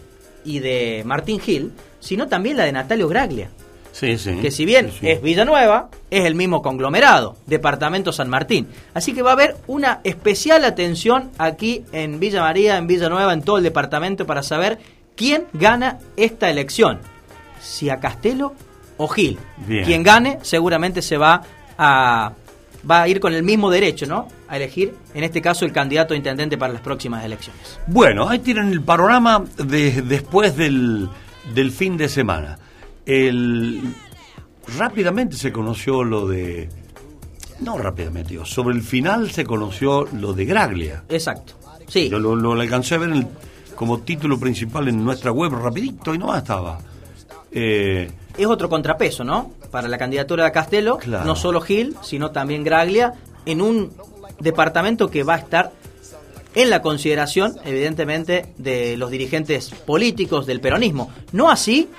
y 0.44 0.60
de 0.60 1.04
Martín 1.06 1.40
Gil, 1.40 1.72
sino 2.02 2.28
también 2.28 2.58
la 2.58 2.66
de 2.66 2.72
Natalio 2.74 3.08
Graglia 3.08 3.50
Sí, 3.94 4.18
sí. 4.18 4.36
que 4.42 4.52
si 4.52 4.66
bien 4.66 4.92
Sí, 4.92 4.98
sí. 5.00 5.10
es 5.10 5.22
Villanueva, 5.22 5.90
es 6.12 6.26
el 6.26 6.36
mismo 6.36 6.62
conglomerado, 6.62 7.36
Departamento 7.48 8.12
San 8.12 8.30
Martín. 8.30 8.68
Así 8.94 9.14
que 9.14 9.22
va 9.24 9.32
a 9.32 9.34
haber 9.34 9.56
una 9.68 10.02
especial 10.04 10.66
atención 10.66 11.32
aquí 11.38 11.84
en 11.94 12.20
Villa 12.20 12.42
María, 12.42 12.78
en 12.78 12.86
Villanueva, 12.88 13.34
en 13.34 13.42
todo 13.42 13.58
el 13.58 13.64
departamento 13.64 14.26
para 14.28 14.44
saber 14.44 14.78
quién 15.16 15.46
gana 15.54 15.98
esta 16.18 16.50
elección. 16.50 17.00
Si 17.62 17.90
a 17.90 18.00
Castelo 18.00 18.54
o 18.98 19.08
Gil. 19.08 19.40
Bien. 19.66 19.84
Quien 19.86 20.04
gane 20.04 20.40
seguramente 20.44 21.02
se 21.02 21.18
va 21.18 21.42
a 21.78 22.34
va 22.90 23.02
a 23.04 23.08
ir 23.08 23.20
con 23.20 23.34
el 23.34 23.44
mismo 23.44 23.70
derecho, 23.70 24.06
¿no? 24.06 24.28
A 24.48 24.58
elegir, 24.58 24.94
en 25.14 25.24
este 25.24 25.42
caso, 25.42 25.66
el 25.66 25.72
candidato 25.74 26.14
a 26.14 26.18
intendente 26.18 26.58
para 26.58 26.74
las 26.74 26.82
próximas 26.82 27.24
elecciones. 27.26 27.80
Bueno, 27.88 28.30
ahí 28.30 28.40
tienen 28.40 28.68
el 28.72 28.82
panorama 28.82 29.44
de, 29.58 30.02
después 30.04 30.56
del, 30.56 31.10
del 31.54 31.72
fin 31.72 31.98
de 31.98 32.08
semana. 32.10 32.58
El, 33.06 33.82
rápidamente 34.78 35.36
se 35.36 35.52
conoció 35.52 36.04
lo 36.04 36.28
de... 36.28 36.70
No 37.60 37.78
rápidamente, 37.78 38.30
digo, 38.32 38.46
sobre 38.46 38.76
el 38.76 38.82
final 38.84 39.32
se 39.32 39.44
conoció 39.44 40.08
lo 40.14 40.34
de 40.34 40.46
Graglia. 40.46 41.04
Exacto. 41.10 41.54
Sí. 41.88 42.08
Yo 42.10 42.20
lo, 42.20 42.36
lo 42.36 42.52
alcancé 42.54 42.96
a 42.96 42.98
ver 43.00 43.10
en 43.10 43.16
el- 43.18 43.28
como 43.76 44.00
título 44.00 44.40
principal 44.40 44.88
en 44.88 45.04
nuestra 45.04 45.32
web 45.32 45.52
rapidito 45.54 46.14
y 46.14 46.18
no 46.18 46.36
estaba. 46.36 46.80
Eh, 47.52 48.10
es 48.38 48.46
otro 48.46 48.68
contrapeso, 48.70 49.24
¿no? 49.24 49.54
Para 49.72 49.88
la 49.88 49.98
candidatura 49.98 50.46
de 50.46 50.52
Castelo, 50.52 50.98
Claro. 50.98 51.26
no 51.26 51.36
solo 51.36 51.62
Gil, 51.62 51.96
sino 52.02 52.32
también 52.32 52.64
Graglia, 52.64 53.14
en 53.46 53.62
un 53.62 53.92
departamento 54.40 55.10
que 55.10 55.24
va 55.24 55.36
a 55.36 55.38
estar 55.38 55.72
en 56.56 56.70
la 56.70 56.82
consideración, 56.82 57.56
evidentemente, 57.66 58.54
de 58.58 58.98
los 58.98 59.12
dirigentes 59.12 59.70
políticos 59.70 60.46
del 60.46 60.60
peronismo. 60.60 61.12
No 61.32 61.50
así 61.50 61.90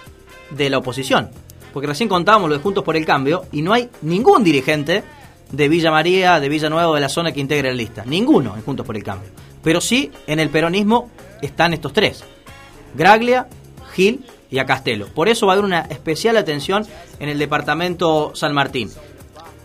de 0.51 0.71
la 0.71 0.79
oposición. 0.79 1.31
Porque 1.73 1.87
recién 1.87 2.09
contábamos 2.09 2.49
lo 2.49 2.57
de 2.57 2.63
Juntos 2.63 2.83
por 2.83 2.97
el 2.97 3.05
Cambio 3.05 3.45
y 3.53 3.63
no 3.63 3.73
hay 3.73 3.89
ningún 4.03 4.43
dirigente 4.43 5.05
de 5.53 5.69
Villa 5.69 5.91
María, 5.91 6.41
de 6.41 6.49
Villa 6.49 6.69
Nueva 6.71 6.89
o 6.89 6.95
de 6.95 7.01
la 7.01 7.09
zona 7.09 7.31
que 7.33 7.41
integre 7.41 7.69
la 7.71 7.77
lista. 7.77 8.05
Ninguno 8.07 8.57
en 8.57 8.63
Juntos 8.63 8.85
por 8.85 8.97
el 8.97 9.05
Cambio. 9.05 9.31
Pero 9.63 9.81
sí, 9.81 10.11
en 10.27 10.41
el 10.41 10.49
peronismo 10.49 11.11
están 11.43 11.73
estos 11.75 11.93
tres. 11.93 12.25
Graglia, 12.95 13.47
Gil 13.95 14.25
y 14.51 14.59
a 14.59 14.67
Castelo. 14.67 15.07
Por 15.09 15.29
eso 15.29 15.47
va 15.47 15.53
a 15.53 15.57
haber 15.57 15.65
una 15.65 15.81
especial 15.81 16.37
atención 16.37 16.87
en 17.19 17.29
el 17.29 17.39
departamento 17.39 18.33
San 18.35 18.53
Martín. 18.55 18.91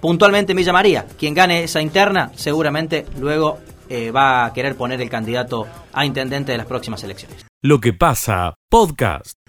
Puntualmente 0.02 0.52
en 0.52 0.58
Villa 0.58 0.74
María, 0.74 1.06
quien 1.18 1.34
gane 1.34 1.64
esa 1.64 1.82
interna 1.82 2.32
seguramente 2.36 3.06
luego 3.20 3.60
eh, 3.90 4.12
va 4.12 4.46
a 4.46 4.54
querer 4.54 4.76
poner 4.76 5.02
el 5.02 5.10
candidato 5.10 5.68
a 5.94 6.06
intendente 6.06 6.52
de 6.52 6.58
las 6.58 6.68
próximas 6.68 7.04
elecciones. 7.04 7.46
Lo 7.62 7.80
que 7.80 7.94
pasa, 7.94 8.56
podcast. 8.70 9.43